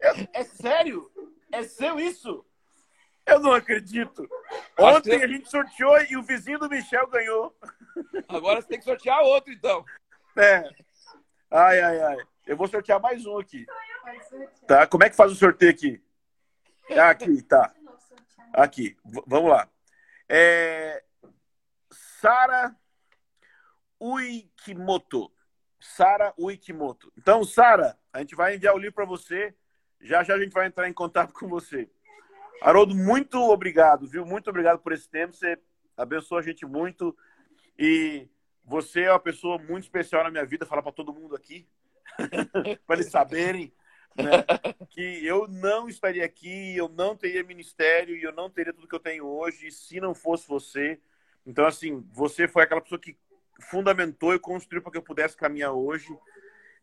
[0.01, 1.11] É, é sério?
[1.51, 2.45] É seu isso?
[3.25, 4.29] Eu não acredito.
[4.79, 7.57] Ontem a gente sorteou e o vizinho do Michel ganhou.
[8.29, 9.83] Agora você tem que sortear outro, então.
[10.37, 10.69] É.
[11.51, 12.17] Ai, ai, ai.
[12.47, 13.65] Eu vou sortear mais um aqui.
[14.67, 14.87] Tá?
[14.87, 16.01] Como é que faz o sorteio aqui?
[16.91, 17.75] Ah, aqui, tá.
[18.53, 18.95] Aqui.
[19.03, 19.67] V vamos lá.
[20.29, 21.03] É...
[21.91, 22.77] Sara
[23.99, 25.33] Uikimoto.
[25.81, 27.11] Sara Uikimoto.
[27.17, 29.55] Então, Sara, a gente vai enviar o livro para você.
[29.99, 31.91] Já já a gente vai entrar em contato com você.
[32.61, 34.27] Haroldo, muito obrigado, viu?
[34.27, 35.33] Muito obrigado por esse tempo.
[35.33, 35.59] Você
[35.97, 37.17] abençoa a gente muito.
[37.79, 38.29] E
[38.63, 40.67] você é uma pessoa muito especial na minha vida.
[40.67, 41.67] Falar para todo mundo aqui,
[42.87, 43.73] para eles saberem
[44.17, 44.45] né,
[44.91, 48.95] que eu não estaria aqui, eu não teria ministério e eu não teria tudo que
[48.95, 51.01] eu tenho hoje se não fosse você.
[51.47, 53.17] Então, assim, você foi aquela pessoa que
[53.61, 56.09] fundamentou e construiu para que eu pudesse caminhar hoje.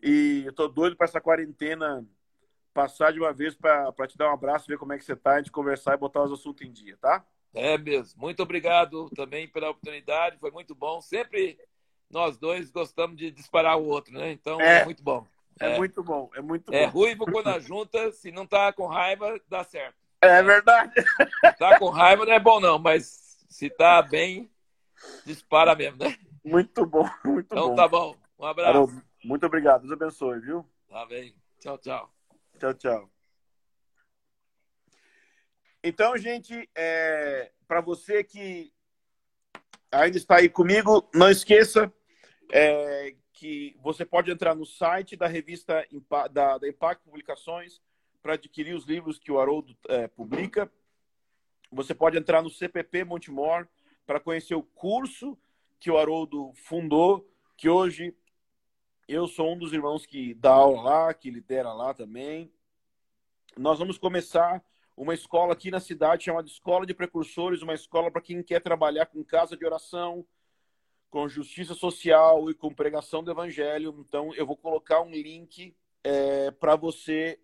[0.01, 2.05] E eu tô doido para essa quarentena
[2.73, 5.35] passar de uma vez para te dar um abraço, ver como é que você está,
[5.35, 7.25] a gente conversar e botar os assuntos em dia, tá?
[7.53, 8.21] É mesmo.
[8.21, 11.01] Muito obrigado também pela oportunidade, foi muito bom.
[11.01, 11.59] Sempre
[12.09, 14.31] nós dois gostamos de disparar o outro, né?
[14.31, 15.25] Então é, é muito bom.
[15.61, 16.83] É, é, muito bom, é muito é bom.
[16.83, 19.95] É ruivo quando a junta, se não tá com raiva, dá certo.
[20.19, 20.93] É verdade.
[20.95, 24.51] Se tá com raiva não é bom não, mas se tá bem,
[25.25, 26.17] dispara mesmo, né?
[26.43, 27.73] Muito bom, muito então, bom.
[27.73, 28.15] Então tá bom.
[28.39, 28.73] Um abraço.
[28.73, 28.89] Carol,
[29.23, 29.81] muito obrigado.
[29.81, 30.67] Deus abençoe, viu?
[30.89, 31.35] Tá bem.
[31.59, 32.11] Tchau, tchau.
[32.59, 33.09] Tchau, tchau.
[35.83, 38.71] Então, gente, é, para você que
[39.91, 41.91] ainda está aí comigo, não esqueça
[42.51, 45.83] é, que você pode entrar no site da revista
[46.31, 47.81] da, da Impact Publicações
[48.21, 50.71] para adquirir os livros que o Haroldo é, publica.
[51.71, 53.67] Você pode entrar no CPP Montemor
[54.05, 55.35] para conhecer o curso
[55.79, 57.27] que o Haroldo fundou,
[57.57, 58.15] que hoje
[59.07, 62.53] eu sou um dos irmãos que dá aula lá, que lidera lá também.
[63.57, 64.63] Nós vamos começar
[64.95, 69.07] uma escola aqui na cidade chamada Escola de Precursores, uma escola para quem quer trabalhar
[69.07, 70.23] com casa de oração,
[71.11, 73.93] com justiça social e com pregação do evangelho.
[73.99, 77.37] Então, eu vou colocar um link é, para você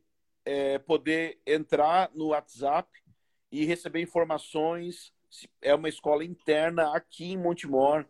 [0.46, 2.90] é, poder entrar no WhatsApp
[3.52, 5.14] e receber informações.
[5.62, 8.06] É uma escola interna aqui em Montemor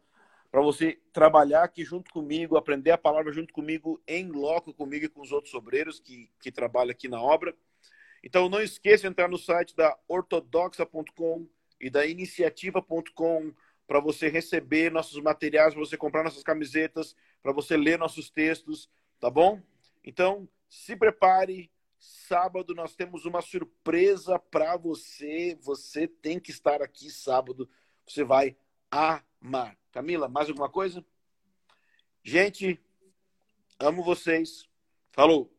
[0.52, 5.10] para você trabalhar aqui junto comigo, aprender a palavra junto comigo, em loco comigo e
[5.10, 7.54] com os outros obreiros que, que trabalham aqui na obra.
[8.24, 11.48] Então não esqueça de entrar no site da ortodoxa.com
[11.82, 13.54] e da iniciativa.com
[13.88, 18.90] para você receber nossos materiais, para você comprar nossas camisetas, para você ler nossos textos,
[19.20, 19.62] tá bom?
[20.04, 21.72] Então, se prepare.
[22.00, 25.58] Sábado nós temos uma surpresa para você.
[25.62, 27.68] Você tem que estar aqui sábado.
[28.06, 28.56] Você vai
[28.92, 29.78] amar.
[29.92, 31.04] Camila, mais alguma coisa?
[32.24, 32.80] Gente,
[33.80, 34.70] amo vocês.
[35.12, 35.57] Falou!